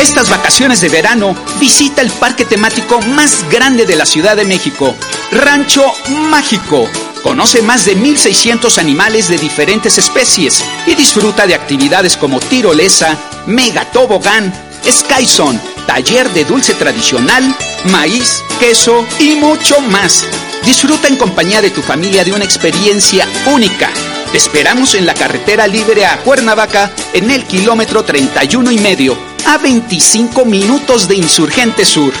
Estas 0.00 0.30
vacaciones 0.30 0.80
de 0.80 0.88
verano 0.88 1.36
visita 1.60 2.00
el 2.00 2.10
parque 2.10 2.46
temático 2.46 3.02
más 3.02 3.46
grande 3.50 3.84
de 3.84 3.96
la 3.96 4.06
Ciudad 4.06 4.34
de 4.34 4.46
México, 4.46 4.94
Rancho 5.30 5.84
Mágico. 6.30 6.88
Conoce 7.22 7.60
más 7.60 7.84
de 7.84 7.98
1.600 7.98 8.78
animales 8.78 9.28
de 9.28 9.36
diferentes 9.36 9.98
especies 9.98 10.64
y 10.86 10.94
disfruta 10.94 11.46
de 11.46 11.54
actividades 11.54 12.16
como 12.16 12.40
tirolesa, 12.40 13.18
mega 13.44 13.84
tobogán, 13.90 14.50
skyzone, 14.90 15.60
taller 15.86 16.30
de 16.30 16.46
dulce 16.46 16.72
tradicional, 16.72 17.54
maíz, 17.90 18.42
queso 18.58 19.06
y 19.18 19.34
mucho 19.34 19.82
más. 19.82 20.24
Disfruta 20.64 21.08
en 21.08 21.16
compañía 21.16 21.60
de 21.60 21.70
tu 21.70 21.82
familia 21.82 22.24
de 22.24 22.32
una 22.32 22.44
experiencia 22.44 23.28
única. 23.46 23.90
Te 24.32 24.38
esperamos 24.38 24.94
en 24.94 25.04
la 25.04 25.12
carretera 25.12 25.66
libre 25.66 26.06
a 26.06 26.18
Cuernavaca 26.22 26.90
en 27.12 27.30
el 27.30 27.44
kilómetro 27.44 28.02
31 28.02 28.72
y 28.72 28.78
medio, 28.78 29.16
a 29.46 29.58
25 29.58 30.44
minutos 30.46 31.06
de 31.06 31.16
Insurgente 31.16 31.84
Sur. 31.84 32.14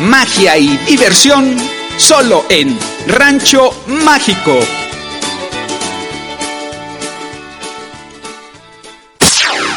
Magia 0.00 0.58
y 0.58 0.76
diversión 0.86 1.56
solo 1.96 2.44
en 2.50 2.78
Rancho 3.06 3.74
Mágico. 3.86 4.60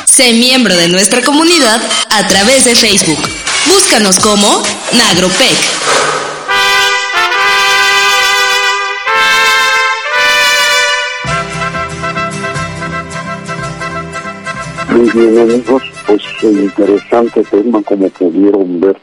Sé 0.06 0.34
miembro 0.34 0.76
de 0.76 0.90
nuestra 0.90 1.22
comunidad 1.22 1.82
a 2.10 2.28
través 2.28 2.66
de 2.66 2.76
Facebook. 2.76 3.20
Búscanos 3.68 4.20
como 4.20 4.62
Nagropec. 4.92 6.19
Bien 15.14 15.40
amigos, 15.40 15.82
pues 16.06 16.22
interesante 16.44 17.44
tema 17.46 17.82
como 17.82 18.10
pudieron 18.10 18.80
ver. 18.80 18.96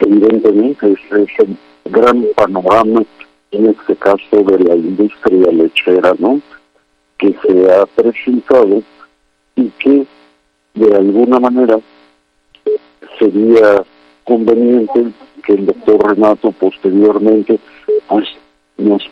Evidentemente 0.00 0.92
es 0.92 0.98
ese 1.10 1.46
gran 1.86 2.26
panorama, 2.36 3.02
en 3.52 3.66
este 3.66 3.96
caso 3.96 4.18
de 4.32 4.58
la 4.58 4.74
industria 4.74 5.50
lechera, 5.52 6.14
¿no? 6.18 6.42
Que 7.16 7.34
se 7.42 7.72
ha 7.72 7.86
presentado 7.86 8.82
y 9.54 9.70
que 9.78 10.06
de 10.74 10.94
alguna 10.94 11.40
manera 11.40 11.78
sería 13.18 13.82
conveniente 14.24 15.06
que 15.42 15.54
el 15.54 15.66
doctor 15.66 16.06
Renato 16.06 16.52
posteriormente 16.52 17.58
pues 18.08 18.28
nos 18.76 19.02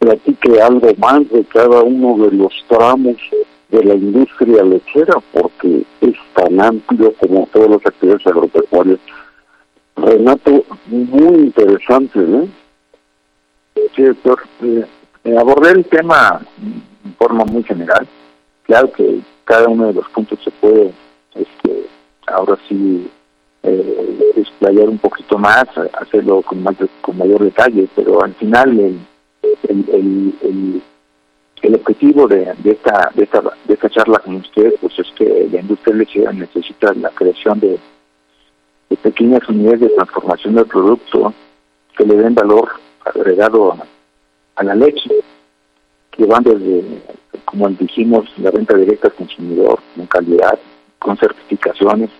platique 0.00 0.60
algo 0.60 0.88
más 0.98 1.28
de 1.30 1.44
cada 1.44 1.82
uno 1.82 2.18
de 2.24 2.32
los 2.36 2.52
tramos 2.68 3.16
de 3.70 3.84
la 3.84 3.94
industria 3.94 4.62
lechera 4.62 5.14
porque 5.32 5.84
es 6.00 6.14
tan 6.34 6.60
amplio 6.60 7.12
como 7.14 7.48
todas 7.52 7.70
las 7.70 7.86
actividades 7.86 8.26
agropecuarias. 8.26 8.98
Renato, 9.96 10.64
muy 10.86 11.34
interesante, 11.34 12.18
¿no? 12.20 12.48
Sí, 13.94 14.02
doctor. 14.02 14.40
Eh, 14.62 15.36
abordé 15.36 15.72
el 15.72 15.84
tema 15.84 16.40
en 16.62 17.14
forma 17.14 17.44
muy 17.44 17.62
general. 17.64 18.06
Claro 18.64 18.92
que 18.92 19.20
cada 19.44 19.68
uno 19.68 19.88
de 19.88 19.94
los 19.94 20.08
puntos 20.10 20.38
se 20.42 20.50
puede, 20.52 20.92
este, 21.34 21.86
ahora 22.26 22.56
sí, 22.68 23.10
eh, 23.64 24.32
explayar 24.36 24.88
un 24.88 24.98
poquito 24.98 25.36
más, 25.36 25.64
hacerlo 26.00 26.42
con, 26.42 26.62
más, 26.62 26.76
con 27.00 27.18
mayor 27.18 27.42
detalle, 27.42 27.88
pero 27.96 28.22
al 28.22 28.34
final 28.34 28.78
el, 28.78 28.98
el 29.68 30.34
el 30.42 30.82
objetivo 31.74 32.26
de, 32.28 32.54
esta, 32.64 33.10
de, 33.14 33.24
esta, 33.24 33.42
de 33.66 33.74
esta 33.74 33.90
charla 33.90 34.18
con 34.18 34.36
ustedes 34.36 34.74
pues 34.80 34.98
es 34.98 35.06
que 35.16 35.48
la 35.50 35.60
industria 35.60 35.96
lechera 35.96 36.32
necesita 36.32 36.92
la 36.94 37.10
creación 37.10 37.60
de, 37.60 37.78
pequeñas 39.02 39.46
unidades 39.48 39.80
de 39.80 39.88
transformación 39.90 40.54
del 40.54 40.66
producto 40.66 41.32
que 41.96 42.04
le 42.04 42.16
den 42.16 42.34
valor 42.34 42.68
agregado 43.04 43.76
a, 44.56 44.64
la 44.64 44.74
leche, 44.74 45.10
que 46.10 46.24
van 46.26 46.42
desde, 46.42 46.82
como 47.44 47.68
dijimos, 47.68 48.26
la 48.38 48.50
venta 48.50 48.76
directa 48.76 49.08
al 49.08 49.14
consumidor, 49.14 49.78
con 49.94 50.06
calidad, 50.06 50.58
con 50.98 51.16
certificaciones, 51.16 52.10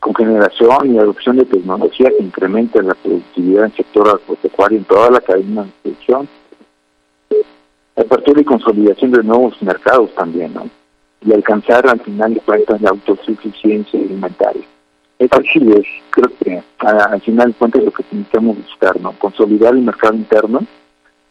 con 0.00 0.14
generación 0.14 0.94
y 0.94 0.98
adopción 0.98 1.36
de 1.36 1.44
tecnología 1.44 2.10
que 2.10 2.24
incremente 2.24 2.82
la 2.82 2.94
productividad 2.94 3.64
en 3.64 3.70
el 3.70 3.76
sector 3.76 4.08
agropecuario 4.08 4.78
en 4.78 4.84
toda 4.84 5.10
la 5.10 5.20
cadena 5.20 5.62
de 5.64 5.70
producción 5.82 6.28
apertura 7.96 8.40
y 8.40 8.44
consolidación 8.44 9.12
de 9.12 9.22
nuevos 9.22 9.60
mercados 9.62 10.14
también, 10.14 10.54
¿no? 10.54 10.68
Y 11.24 11.32
alcanzar 11.32 11.88
al 11.88 12.00
final 12.00 12.34
de 12.34 12.40
cuentas 12.40 12.80
la 12.80 12.90
autosuficiencia 12.90 13.98
alimentaria. 13.98 14.64
Así 15.30 15.58
es, 15.72 15.86
creo 16.10 16.30
que 16.42 16.62
al 16.78 17.20
final 17.22 17.48
de 17.48 17.54
cuentas 17.54 17.84
lo 17.84 17.92
que 17.92 18.04
necesitamos 18.10 18.56
buscar, 18.58 19.00
¿no? 19.00 19.12
Consolidar 19.12 19.74
el 19.74 19.82
mercado 19.82 20.14
interno 20.14 20.60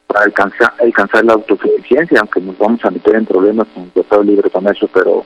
para 0.08 0.26
alcanzar, 0.26 0.74
alcanzar 0.80 1.26
la 1.26 1.34
autosuficiencia, 1.34 2.20
aunque 2.20 2.42
nos 2.42 2.58
vamos 2.58 2.84
a 2.86 2.92
meter 2.92 3.16
en 3.16 3.26
problemas 3.26 3.68
con 3.74 3.84
el 3.84 3.92
Tratado 3.92 4.24
Libre 4.24 4.50
Comercio, 4.50 4.90
pero 4.94 5.24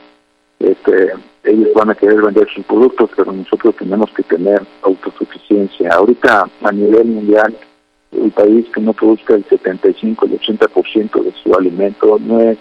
este, 0.60 1.14
ellos 1.44 1.70
van 1.76 1.92
a 1.92 1.96
querer 1.96 2.22
vender 2.22 2.48
sus 2.54 2.66
productos, 2.66 3.10
pero 3.16 3.32
nosotros 3.32 3.76
tenemos 3.76 4.12
que 4.12 4.24
tener 4.24 4.62
autosuficiencia. 4.82 5.94
Ahorita 5.94 6.50
a 6.64 6.72
nivel 6.72 7.06
mundial 7.06 7.56
el 8.12 8.32
país 8.32 8.66
que 8.74 8.82
no 8.82 8.94
produzca 8.94 9.36
el 9.36 9.46
75, 9.46 10.26
el 10.26 10.40
80% 10.40 11.24
de 11.24 11.34
su 11.44 11.54
alimento 11.54 12.18
no 12.20 12.40
es 12.42 12.58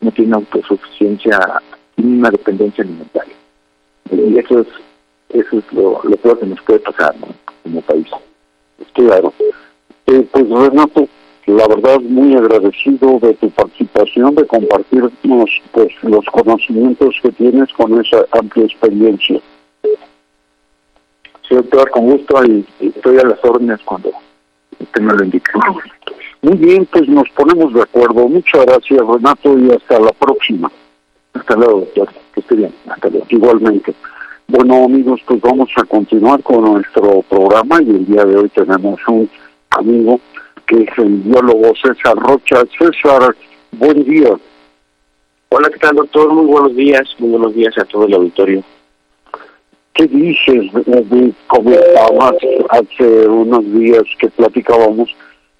no 0.00 0.10
tiene 0.10 0.34
autosuficiencia, 0.34 1.38
tiene 1.94 2.18
una 2.18 2.30
dependencia 2.30 2.84
alimentaria. 2.84 3.34
Y 4.10 4.38
eso 4.38 4.60
es 4.60 4.66
eso 5.30 5.58
es 5.58 5.72
lo, 5.72 6.00
lo 6.04 6.38
que 6.38 6.46
nos 6.46 6.60
puede 6.62 6.78
pasar 6.80 7.14
como 7.62 7.80
país. 7.82 8.06
Claro. 8.92 9.32
Eh, 10.06 10.26
pues 10.30 10.48
Renato, 10.48 11.08
la 11.46 11.66
verdad 11.68 12.00
muy 12.00 12.34
agradecido 12.34 13.18
de 13.20 13.34
tu 13.34 13.50
participación, 13.50 14.34
de 14.34 14.46
compartirnos 14.46 15.50
pues, 15.72 15.92
los 16.02 16.24
conocimientos 16.26 17.16
que 17.22 17.32
tienes 17.32 17.72
con 17.72 18.00
esa 18.00 18.24
amplia 18.32 18.64
experiencia. 18.64 19.40
Sí, 21.48 21.54
doctor, 21.54 21.90
con 21.90 22.10
gusto 22.10 22.44
y 22.44 22.64
estoy 22.80 23.18
a 23.18 23.24
las 23.24 23.44
órdenes 23.44 23.80
cuando 23.84 24.10
me. 25.00 25.42
Muy 26.42 26.56
bien, 26.58 26.86
pues 26.86 27.08
nos 27.08 27.28
ponemos 27.30 27.72
de 27.74 27.82
acuerdo. 27.82 28.28
Muchas 28.28 28.64
gracias, 28.66 29.00
Renato, 29.06 29.58
y 29.58 29.70
hasta 29.70 29.98
la 29.98 30.12
próxima. 30.12 30.70
Hasta 31.34 31.56
luego, 31.56 31.80
doctor. 31.80 32.08
Que 32.32 32.40
esté 32.40 32.54
bien. 32.56 32.74
Hasta 32.88 33.08
luego. 33.08 33.26
Igualmente. 33.28 33.94
Bueno, 34.48 34.84
amigos, 34.84 35.20
pues 35.26 35.40
vamos 35.40 35.70
a 35.76 35.84
continuar 35.84 36.42
con 36.42 36.62
nuestro 36.62 37.22
programa 37.22 37.82
y 37.82 37.90
el 37.90 38.06
día 38.06 38.24
de 38.24 38.36
hoy 38.36 38.48
tenemos 38.50 39.00
un 39.08 39.28
amigo 39.70 40.20
que 40.66 40.82
es 40.82 40.98
el 40.98 41.16
biólogo 41.16 41.72
César 41.82 42.16
Rocha. 42.16 42.62
César, 42.78 43.34
buen 43.72 44.04
día. 44.04 44.30
Hola, 45.48 45.68
¿qué 45.70 45.78
tal, 45.78 45.96
doctor? 45.96 46.32
Muy 46.32 46.46
buenos 46.46 46.76
días. 46.76 47.02
Muy 47.18 47.30
buenos 47.30 47.54
días 47.54 47.76
a 47.78 47.84
todo 47.84 48.06
el 48.06 48.14
auditorio. 48.14 48.62
¿Qué 49.96 50.06
dices? 50.08 50.70
Comentabas 51.46 52.36
hace 52.68 53.26
unos 53.28 53.64
días 53.72 54.02
que 54.18 54.28
platicábamos 54.28 55.08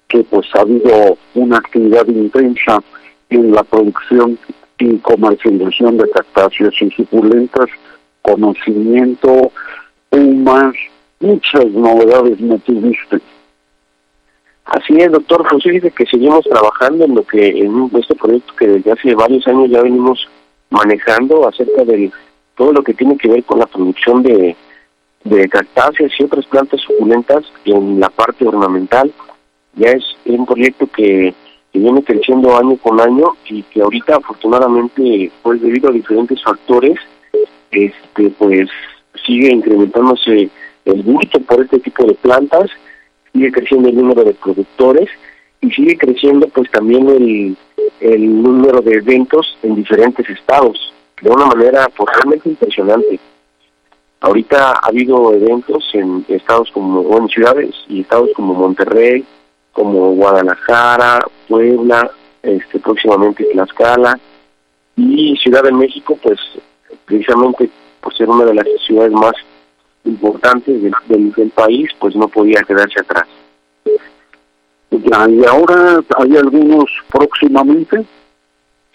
que 0.07 0.23
pues 0.23 0.45
ha 0.53 0.61
habido 0.61 1.17
una 1.33 1.57
actividad 1.57 2.05
intensa 2.07 2.79
en 3.29 3.51
la 3.51 3.63
producción 3.63 4.37
y 4.77 4.97
comercialización 4.97 5.97
de 5.97 6.09
cactáceas 6.11 6.73
y 6.81 6.91
suculentas, 6.91 7.65
conocimiento, 8.21 9.51
más, 10.11 10.75
muchas 11.19 11.65
novedades 11.65 12.39
me 12.39 12.59
tuviste. 12.59 13.19
Así 14.65 14.97
es, 14.97 15.11
doctor. 15.11 15.45
Pues 15.49 15.63
dice 15.63 15.91
que 15.91 16.05
seguimos 16.05 16.45
trabajando 16.45 17.05
en 17.05 17.15
lo 17.15 17.23
que 17.25 17.49
en 17.49 17.89
este 17.99 18.13
proyecto 18.13 18.53
que 18.55 18.67
desde 18.67 18.91
hace 18.91 19.15
varios 19.15 19.47
años 19.47 19.69
ya 19.71 19.81
venimos 19.81 20.27
manejando 20.69 21.47
acerca 21.47 21.83
del 21.85 22.11
todo 22.57 22.73
lo 22.73 22.83
que 22.83 22.93
tiene 22.93 23.17
que 23.17 23.29
ver 23.29 23.43
con 23.43 23.59
la 23.59 23.67
producción 23.67 24.23
de, 24.23 24.55
cactáceas 25.49 26.11
y 26.17 26.23
otras 26.23 26.45
plantas 26.45 26.81
suculentas 26.81 27.43
en 27.65 27.99
la 27.99 28.09
parte 28.09 28.47
ornamental. 28.47 29.11
Ya 29.75 29.91
es 29.91 30.03
un 30.25 30.45
proyecto 30.45 30.87
que 30.87 31.33
viene 31.73 32.03
creciendo 32.03 32.57
año 32.57 32.77
con 32.77 32.99
año 32.99 33.33
y 33.47 33.61
que 33.63 33.81
ahorita 33.81 34.15
afortunadamente 34.15 35.31
pues 35.43 35.61
debido 35.61 35.89
a 35.89 35.93
diferentes 35.93 36.41
factores 36.41 36.97
este 37.69 38.31
pues 38.31 38.67
sigue 39.25 39.51
incrementándose 39.51 40.49
el 40.85 41.03
gusto 41.03 41.39
por 41.41 41.61
este 41.61 41.77
tipo 41.79 42.03
de 42.05 42.15
plantas 42.15 42.71
sigue 43.31 43.51
creciendo 43.51 43.89
el 43.89 43.95
número 43.95 44.23
de 44.23 44.33
productores 44.33 45.07
y 45.61 45.69
sigue 45.69 45.97
creciendo 45.97 46.47
pues 46.47 46.71
también 46.71 47.55
el 47.99 48.41
número 48.41 48.81
de 48.81 48.93
eventos 48.93 49.55
en 49.61 49.75
diferentes 49.75 50.27
estados 50.31 50.93
de 51.21 51.29
una 51.29 51.45
manera 51.45 51.89
pues, 51.95 52.09
realmente 52.15 52.49
impresionante 52.49 53.19
ahorita 54.21 54.71
ha 54.71 54.87
habido 54.87 55.33
eventos 55.33 55.83
en 55.93 56.25
estados 56.27 56.71
como 56.71 57.01
o 57.01 57.17
en 57.17 57.29
ciudades 57.29 57.75
y 57.87 58.01
estados 58.01 58.29
como 58.35 58.53
Monterrey 58.53 59.25
como 59.71 60.11
Guadalajara, 60.13 61.23
Puebla, 61.47 62.09
este 62.41 62.79
próximamente 62.79 63.43
Tlaxcala 63.45 64.19
y 64.95 65.37
Ciudad 65.37 65.61
de 65.61 65.71
México, 65.71 66.17
pues 66.21 66.39
precisamente 67.05 67.69
por 68.01 68.15
ser 68.15 68.27
una 68.27 68.45
de 68.45 68.55
las 68.55 68.65
ciudades 68.87 69.11
más 69.11 69.33
importantes 70.03 70.81
del, 70.81 70.93
del, 71.07 71.51
país, 71.51 71.91
pues 71.99 72.15
no 72.15 72.27
podía 72.27 72.63
quedarse 72.63 73.01
atrás. 73.01 73.27
¿Y 74.89 75.45
ahora 75.45 76.01
hay 76.17 76.37
algunos 76.37 76.89
próximamente? 77.11 78.03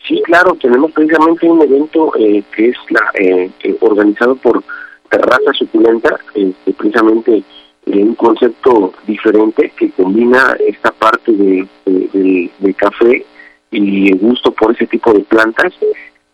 Sí, 0.06 0.20
claro, 0.24 0.56
tenemos 0.60 0.90
precisamente 0.92 1.46
un 1.46 1.62
evento 1.62 2.12
eh, 2.18 2.42
que 2.54 2.70
es 2.70 2.76
la 2.90 3.10
eh, 3.14 3.50
organizado 3.80 4.34
por 4.36 4.62
Terraza 5.08 5.52
Suculenta, 5.52 6.18
este, 6.34 6.72
precisamente 6.72 7.42
un 7.86 8.14
concepto 8.14 8.92
diferente 9.06 9.72
que 9.76 9.90
combina 9.90 10.56
esta 10.66 10.92
parte 10.92 11.32
de, 11.32 11.66
de, 11.84 12.74
café 12.74 13.24
y 13.70 14.12
el 14.12 14.18
gusto 14.18 14.52
por 14.52 14.72
ese 14.72 14.86
tipo 14.86 15.12
de 15.12 15.20
plantas 15.20 15.72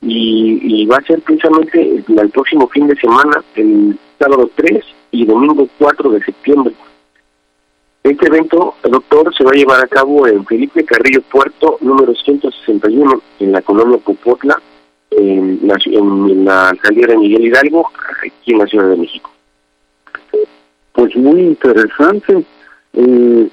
y, 0.02 0.86
va 0.86 0.98
a 0.98 1.02
ser 1.02 1.20
precisamente 1.20 2.02
el, 2.06 2.30
próximo 2.30 2.68
fin 2.68 2.86
de 2.86 2.96
semana, 2.96 3.42
el 3.56 3.98
sábado 4.18 4.50
3 4.54 4.84
y 5.10 5.26
domingo 5.26 5.68
4 5.78 6.10
de 6.10 6.24
septiembre. 6.24 6.74
Este 8.08 8.26
evento, 8.26 8.74
doctor, 8.82 9.34
se 9.36 9.44
va 9.44 9.50
a 9.50 9.54
llevar 9.54 9.84
a 9.84 9.86
cabo 9.86 10.26
en 10.26 10.44
Felipe 10.46 10.84
Carrillo 10.84 11.22
Puerto, 11.22 11.78
número 11.80 12.14
161, 12.14 13.22
en 13.40 13.52
la 13.52 13.62
colonia 13.62 13.98
Popotla, 13.98 14.60
en 15.10 15.60
la, 15.62 15.76
en 15.84 16.48
alcaldía 16.48 17.08
de 17.08 17.16
Miguel 17.18 17.46
Hidalgo, 17.46 17.90
aquí 18.24 18.52
en 18.52 18.58
la 18.58 18.66
Ciudad 18.66 18.88
de 18.88 18.96
México 18.96 19.30
pues 20.98 21.14
muy 21.14 21.42
interesante. 21.42 22.44
Eh, 22.94 23.48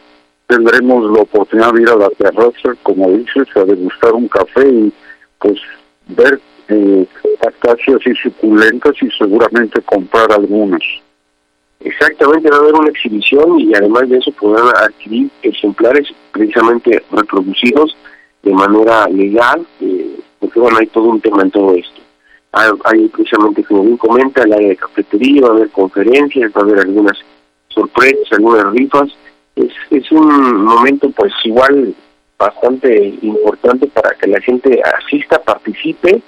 tendremos 0.48 1.12
la 1.12 1.22
oportunidad 1.22 1.74
de 1.74 1.84
ir 1.84 1.90
a 1.90 1.96
la 1.96 2.10
terraza, 2.10 2.74
como 2.82 3.12
dices, 3.12 3.48
a 3.56 3.64
degustar 3.64 4.14
un 4.14 4.28
café 4.28 4.68
y 4.68 4.92
pues 5.38 5.60
ver 6.08 6.42
eh, 6.70 7.06
y 8.06 8.16
suculentas 8.16 8.94
y 9.00 9.10
seguramente 9.12 9.80
comprar 9.84 10.32
algunas. 10.32 10.82
Exactamente, 11.86 12.50
va 12.50 12.58
a 12.58 12.60
haber 12.62 12.74
una 12.74 12.90
exhibición 12.90 13.60
y 13.60 13.76
además 13.76 14.10
de 14.10 14.18
eso 14.18 14.32
podrán 14.32 14.76
adquirir 14.76 15.30
ejemplares 15.44 16.08
precisamente 16.32 17.04
reproducidos 17.12 17.96
de 18.42 18.52
manera 18.52 19.08
legal, 19.08 19.64
eh, 19.82 20.18
porque 20.40 20.60
bueno, 20.60 20.80
hay 20.80 20.88
todo 20.88 21.04
un 21.04 21.22
tema 21.22 21.44
en 21.44 21.52
todo 21.52 21.76
esto. 21.76 22.02
Hay, 22.86 23.08
precisamente, 23.10 23.64
como 23.64 23.84
bien 23.84 23.98
comenta, 23.98 24.42
el 24.42 24.54
área 24.54 24.70
de 24.70 24.78
cafetería, 24.78 25.42
va 25.44 25.50
a 25.50 25.52
haber 25.52 25.70
conferencias, 25.70 26.52
va 26.58 26.62
a 26.62 26.64
haber 26.64 26.80
algunas 26.80 27.20
sorpresas, 27.68 28.32
algunas 28.32 28.72
rifas. 28.72 29.10
Es, 29.56 29.72
es 29.92 30.12
un 30.12 30.64
momento 30.64 31.12
pues 31.12 31.34
igual 31.44 31.94
bastante 32.40 33.14
importante 33.22 33.86
para 33.88 34.16
que 34.16 34.28
la 34.28 34.42
gente 34.42 34.82
asista, 35.04 35.40
participe 35.40 36.20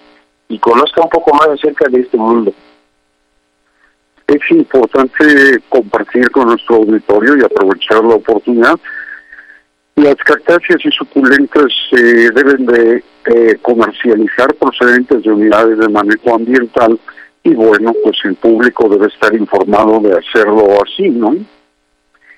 y 0.50 0.60
conozca 0.60 1.02
un 1.02 1.10
poco 1.10 1.34
más 1.34 1.48
acerca 1.48 1.90
de 1.90 2.02
este 2.02 2.18
mundo. 2.18 2.54
Es 4.28 4.52
importante 4.52 5.60
compartir 5.70 6.30
con 6.32 6.50
nuestro 6.50 6.76
auditorio 6.76 7.38
y 7.38 7.46
aprovechar 7.46 8.04
la 8.04 8.16
oportunidad. 8.16 8.78
Las 9.96 10.16
cactáceas 10.18 10.86
y 10.86 10.92
suculentas 10.92 11.72
se 11.90 12.32
deben 12.32 12.66
de 12.66 13.04
eh, 13.26 13.58
comercializar 13.62 14.54
procedentes 14.56 15.24
de 15.24 15.32
unidades 15.32 15.78
de 15.78 15.88
manejo 15.88 16.36
ambiental 16.36 17.00
y 17.44 17.54
bueno, 17.54 17.94
pues 18.04 18.18
el 18.26 18.36
público 18.36 18.90
debe 18.90 19.08
estar 19.08 19.34
informado 19.34 20.02
de 20.02 20.18
hacerlo 20.18 20.84
así, 20.84 21.10
¿no? 21.10 21.36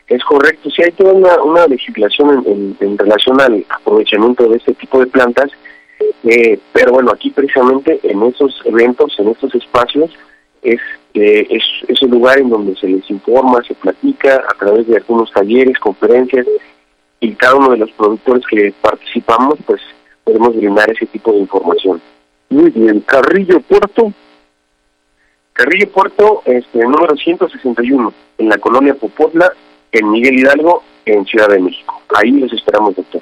Es 0.08 0.24
correcto, 0.24 0.70
sí 0.70 0.84
hay 0.84 0.92
toda 0.92 1.14
una, 1.14 1.42
una 1.42 1.68
legislación 1.68 2.44
en, 2.46 2.78
en, 2.80 2.98
relación 2.98 3.42
al 3.42 3.66
aprovechamiento 3.70 4.48
de 4.48 4.58
este 4.58 4.74
tipo 4.76 5.00
de 5.00 5.08
plantas, 5.08 5.52
eh, 6.24 6.60
pero 6.72 6.94
bueno, 6.94 7.12
aquí 7.12 7.32
precisamente 7.32 8.00
en 8.04 8.24
esos 8.24 8.62
eventos, 8.66 9.14
en 9.20 9.30
estos 9.30 9.54
espacios, 9.56 10.12
es, 10.62 10.80
eh, 11.14 11.48
es, 11.88 12.02
un 12.02 12.12
lugar 12.12 12.40
en 12.40 12.50
donde 12.50 12.76
se 12.76 12.88
les 12.88 13.10
informa, 13.10 13.62
se 13.64 13.74
platica 13.76 14.44
a 14.48 14.58
través 14.58 14.88
de 14.88 14.98
algunos 14.98 15.32
talleres, 15.32 15.78
conferencias, 15.80 16.46
y 17.20 17.34
cada 17.34 17.56
uno 17.56 17.72
de 17.72 17.78
los 17.78 17.92
productores 17.92 18.44
que 18.50 18.74
participamos, 18.82 19.60
pues 19.66 19.82
podemos 20.24 20.56
brindar 20.56 20.90
ese 20.90 21.06
tipo 21.06 21.32
de 21.32 21.40
información. 21.40 22.02
Muy 22.50 22.70
bien, 22.70 23.02
Carrillo 23.02 23.60
Puerto. 23.62 24.14
Carrillo 25.54 25.90
Puerto, 25.90 26.42
este, 26.46 26.80
número 26.80 27.18
161, 27.18 28.14
en 28.38 28.50
la 28.50 28.58
colonia 28.58 28.94
Popotla, 28.94 29.52
en 29.92 30.12
Miguel 30.12 30.40
Hidalgo, 30.40 30.84
en 31.06 31.26
Ciudad 31.26 31.50
de 31.50 31.60
México. 31.60 32.02
Ahí 32.16 32.32
los 32.32 32.54
esperamos, 32.54 32.96
doctor. 32.96 33.22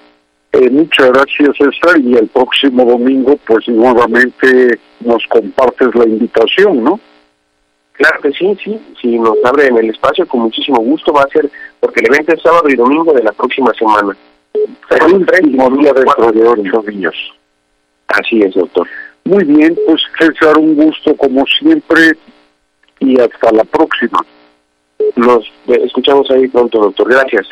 Eh, 0.54 0.70
muchas 0.70 1.12
gracias, 1.12 1.58
César, 1.58 2.00
y 2.00 2.16
el 2.16 2.28
próximo 2.28 2.86
domingo, 2.86 3.38
pues 3.46 3.68
nuevamente 3.68 4.80
nos 5.02 5.26
compartes 5.28 5.94
la 5.96 6.06
invitación, 6.06 6.84
¿no? 6.84 7.00
Claro 7.98 8.22
que 8.22 8.32
sí, 8.32 8.56
sí, 8.64 8.80
si 9.02 9.18
nos 9.18 9.44
abre 9.44 9.68
en 9.68 9.78
el 9.78 9.90
espacio, 9.90 10.28
con 10.28 10.42
muchísimo 10.42 10.80
gusto 10.82 11.12
va 11.12 11.24
a 11.24 11.30
ser, 11.30 11.50
porque 11.80 12.02
el 12.02 12.14
evento 12.14 12.34
es 12.34 12.42
sábado 12.44 12.70
y 12.70 12.76
domingo 12.76 13.12
de 13.12 13.24
la 13.24 13.32
próxima 13.32 13.74
semana. 13.74 14.16
El 14.90 15.14
último 15.14 15.70
día 15.72 15.94
dentro 15.94 16.32
de 16.32 16.48
ocho 16.48 16.84
días. 16.84 17.16
Así 18.08 18.40
es, 18.42 18.54
doctor. 18.54 18.88
Muy 19.24 19.44
bien, 19.46 19.76
pues 19.88 20.02
César, 20.18 20.58
un 20.60 20.76
gusto 20.76 21.16
como 21.18 21.44
siempre 21.60 22.14
y 23.00 23.20
hasta 23.20 23.52
la 23.52 23.64
próxima. 23.64 24.24
Nos 25.16 25.52
escuchamos 25.68 26.30
ahí 26.30 26.48
pronto, 26.48 26.80
doctor. 26.80 27.10
Gracias. 27.10 27.48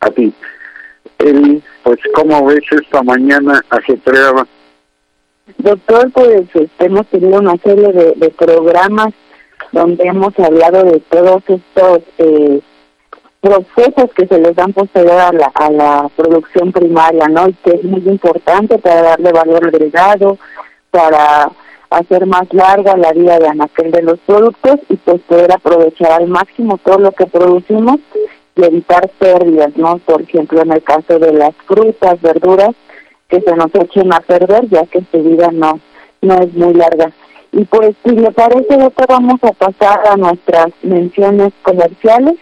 A 0.00 0.10
ti. 0.10 0.32
Eli, 1.18 1.62
pues, 1.82 1.98
¿cómo 2.14 2.44
ves 2.46 2.64
esta 2.70 3.02
mañana 3.02 3.62
ajetreada? 3.70 4.46
Doctor, 5.56 6.10
pues 6.12 6.42
este, 6.54 6.68
hemos 6.84 7.06
tenido 7.06 7.38
una 7.38 7.56
serie 7.56 7.92
de, 7.92 8.12
de 8.16 8.28
programas 8.30 9.12
donde 9.72 10.04
hemos 10.04 10.38
hablado 10.38 10.84
de 10.84 11.00
todos 11.00 11.42
estos 11.48 12.00
eh, 12.18 12.60
procesos 13.40 14.12
que 14.14 14.26
se 14.26 14.38
les 14.38 14.54
dan 14.54 14.72
posterior 14.72 15.18
a 15.18 15.32
la, 15.32 15.50
a 15.54 15.70
la 15.70 16.10
producción 16.16 16.72
primaria, 16.72 17.28
¿no? 17.28 17.48
Y 17.48 17.54
que 17.54 17.70
es 17.70 17.84
muy 17.84 18.02
importante 18.06 18.78
para 18.78 19.02
darle 19.02 19.32
valor 19.32 19.66
agregado, 19.66 20.38
para 20.90 21.50
hacer 21.90 22.26
más 22.26 22.52
larga 22.52 22.96
la 22.96 23.12
vida 23.12 23.38
de 23.38 23.48
anaquel 23.48 23.90
de 23.90 24.02
los 24.02 24.18
productos 24.20 24.78
y 24.88 24.96
pues 24.96 25.20
poder 25.22 25.52
aprovechar 25.52 26.12
al 26.12 26.28
máximo 26.28 26.78
todo 26.78 26.98
lo 26.98 27.12
que 27.12 27.26
producimos 27.26 27.98
y 28.56 28.64
evitar 28.64 29.08
pérdidas, 29.18 29.76
¿no? 29.76 29.98
Por 29.98 30.22
ejemplo, 30.22 30.60
en 30.62 30.72
el 30.72 30.82
caso 30.82 31.18
de 31.18 31.32
las 31.32 31.54
frutas, 31.66 32.20
verduras, 32.20 32.74
que 33.28 33.40
se 33.40 33.54
nos 33.56 33.74
echen 33.74 34.12
a 34.12 34.20
perder 34.20 34.68
ya 34.68 34.84
que 34.86 35.02
su 35.10 35.22
vida 35.22 35.50
no, 35.52 35.80
no 36.20 36.34
es 36.34 36.52
muy 36.54 36.74
larga. 36.74 37.12
Y 37.52 37.64
pues 37.64 37.96
si 38.04 38.12
le 38.12 38.30
parece, 38.30 38.76
doctor, 38.76 39.06
vamos 39.08 39.40
a 39.42 39.52
pasar 39.52 40.00
a 40.08 40.16
nuestras 40.16 40.68
menciones 40.82 41.52
comerciales. 41.62 42.36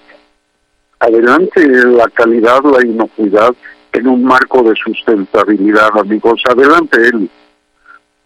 Adelante, 1.01 1.67
la 1.67 2.09
calidad, 2.09 2.61
la 2.65 2.87
inocuidad 2.87 3.55
en 3.93 4.09
un 4.09 4.25
marco 4.25 4.63
de 4.63 4.75
sustentabilidad, 4.77 5.91
amigos. 5.99 6.43
Adelante, 6.49 7.01
Eli. 7.09 7.31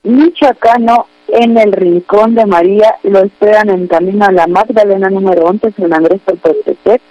michoacano 0.01 1.05
en 1.27 1.59
el 1.59 1.71
Rincón 1.71 2.33
de 2.33 2.47
María. 2.47 2.95
Lo 3.03 3.19
esperan 3.19 3.69
en 3.69 3.85
camino 3.85 4.25
a 4.25 4.31
la 4.31 4.47
Magdalena 4.47 5.11
número 5.11 5.45
11, 5.45 5.73
San 5.73 5.93
Andrés 5.93 6.21
Tepetepec, 6.25 7.03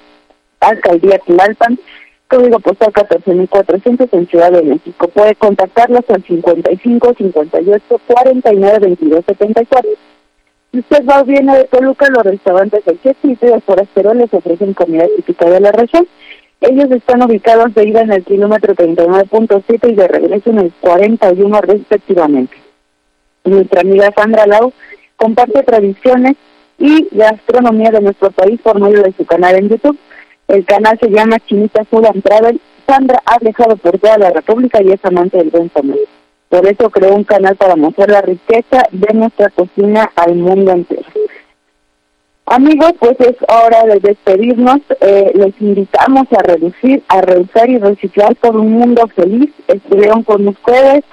Alcaldía 0.59 1.20
Tlalpan, 1.20 1.78
código 2.26 2.59
postal 2.59 2.92
14400 2.92 4.12
en 4.12 4.26
Ciudad 4.26 4.50
de 4.50 4.62
México. 4.64 5.07
Puede 5.07 5.36
contactarlos 5.36 6.02
al 6.09 6.24
55 6.24 7.14
58 7.16 8.00
49 8.09 8.78
22 8.80 9.24
74. 9.24 9.90
Si 10.72 10.80
usted 10.80 11.07
va 11.09 11.20
o 11.20 11.24
viene 11.24 11.59
de 11.59 11.64
Toluca, 11.66 12.09
los 12.11 12.24
restaurantes 12.24 12.84
del 12.84 13.00
Chespirito 13.00 13.46
y 13.46 13.52
el 13.52 13.62
Forastero 13.62 14.14
les 14.14 14.34
ofrecen 14.34 14.74
comida 14.74 15.07
típica 15.14 15.48
de 15.48 15.61
la 15.61 15.70
región. 15.70 16.09
Ellos 16.67 16.91
están 16.93 17.23
ubicados 17.23 17.75
de 17.75 17.87
ida 17.87 18.01
en 18.01 18.11
el 18.11 18.25
kilómetro 18.25 18.75
39.7 18.75 19.91
y 19.91 19.95
de 19.97 20.09
regreso 20.09 20.49
en 20.49 20.61
el 20.61 20.73
41 20.81 21.61
respectivamente. 21.61 22.57
Nuestra 23.45 23.83
amiga 23.83 24.11
Sandra 24.17 24.47
Lau 24.47 24.73
comparte 25.17 25.62
tradiciones 25.62 26.37
y 26.79 27.07
gastronomía 27.11 27.91
de 27.91 28.01
nuestro 28.01 28.31
país 28.31 28.59
por 28.62 28.81
medio 28.81 29.03
de 29.03 29.12
su 29.12 29.27
canal 29.27 29.57
en 29.57 29.69
YouTube. 29.69 29.99
El 30.49 30.65
canal 30.65 30.99
se 30.99 31.11
llama 31.11 31.39
Chinita 31.41 31.85
Food 31.85 32.07
and 32.07 32.23
Travel. 32.23 32.59
Sandra 32.87 33.21
ha 33.27 33.39
viajado 33.41 33.77
por 33.77 33.99
toda 33.99 34.17
la 34.17 34.31
República 34.31 34.83
y 34.83 34.91
es 34.91 35.05
amante 35.05 35.37
del 35.37 35.51
buen 35.51 35.69
comer. 35.69 35.99
Por 36.49 36.67
eso 36.67 36.89
creó 36.89 37.15
un 37.15 37.25
canal 37.25 37.57
para 37.57 37.77
mostrar 37.77 38.09
la 38.09 38.23
riqueza 38.23 38.85
de 38.91 39.12
nuestra 39.12 39.51
cocina 39.51 40.11
al 40.17 40.37
mundo 40.37 40.73
entero. 40.73 41.05
Amigos, 42.47 42.92
pues 42.99 43.18
es 43.20 43.36
hora 43.49 43.84
de 43.84 44.01
despedirnos. 44.01 44.80
Eh, 45.01 45.32
les 45.34 45.59
invitamos 45.61 46.26
a 46.32 46.42
reducir, 46.42 47.03
a 47.09 47.22
reusar 47.22 47.70
y 47.70 47.78
reciclar 47.78 48.36
por 48.36 48.57
un 48.57 48.72
mundo 48.72 49.09
feliz. 49.09 49.51
Estuvieron 49.66 50.22
con 50.24 50.47
ustedes 50.49 51.05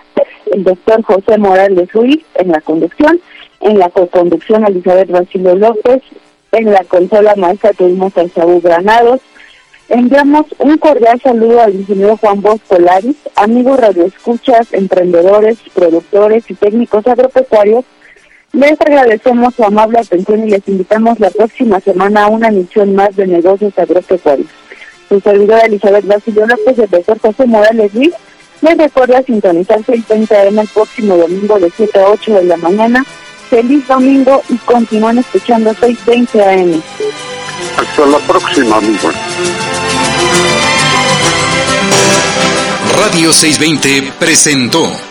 el 0.51 0.65
doctor 0.65 1.01
José 1.03 1.37
Morales 1.37 1.91
Ruiz 1.93 2.25
en 2.35 2.51
la 2.51 2.59
conducción, 2.59 3.21
en 3.61 3.79
la 3.79 3.89
co-conducción 3.89 4.65
Elizabeth 4.65 5.09
Basilio 5.09 5.55
López, 5.55 6.01
en 6.51 6.71
la 6.71 6.83
consola 6.83 7.33
maestra 7.37 7.71
tuvimos 7.71 8.17
a 8.17 8.27
Saúl 8.27 8.59
Granados. 8.59 9.21
Enviamos 9.87 10.47
un 10.59 10.77
cordial 10.77 11.21
saludo 11.21 11.61
al 11.61 11.75
ingeniero 11.75 12.17
Juan 12.17 12.41
Bosco 12.41 12.77
Laris, 12.77 13.17
amigos 13.35 13.79
radioescuchas, 13.79 14.73
emprendedores, 14.73 15.59
productores 15.73 16.49
y 16.51 16.55
técnicos 16.55 17.07
agropecuarios 17.07 17.85
les 18.53 18.79
agradecemos 18.81 19.53
su 19.55 19.63
amable 19.63 19.99
atención 19.99 20.47
y 20.47 20.51
les 20.51 20.67
invitamos 20.67 21.19
la 21.19 21.29
próxima 21.29 21.79
semana 21.79 22.25
a 22.25 22.27
una 22.27 22.49
emisión 22.49 22.95
más 22.95 23.15
de 23.15 23.27
negocios 23.27 23.77
agropecuarios. 23.77 24.49
Su 25.07 25.19
servidora 25.19 25.61
Elizabeth 25.61 26.05
Basilio 26.05 26.45
López 26.47 26.77
y 26.77 26.81
el 26.81 26.89
doctor 26.89 27.19
José 27.19 27.45
Morales 27.45 27.93
Luis 27.93 28.11
les 28.61 28.77
recuerda 28.77 29.23
sintonizar 29.23 29.79
6.30 29.79 30.47
AM 30.47 30.59
el 30.59 30.67
próximo 30.67 31.17
domingo 31.17 31.59
de 31.59 31.71
7 31.75 31.99
a 31.99 32.09
8 32.09 32.33
de 32.33 32.43
la 32.43 32.57
mañana. 32.57 33.03
Feliz 33.49 33.87
domingo 33.87 34.41
y 34.49 34.57
continúan 34.57 35.17
escuchando 35.17 35.71
6.20 35.71 36.41
AM. 36.41 36.81
Hasta 37.77 38.05
la 38.05 38.19
próxima, 38.19 38.77
amigos. 38.77 39.15
Radio 42.97 43.33
620 43.33 44.13
presentó 44.19 45.10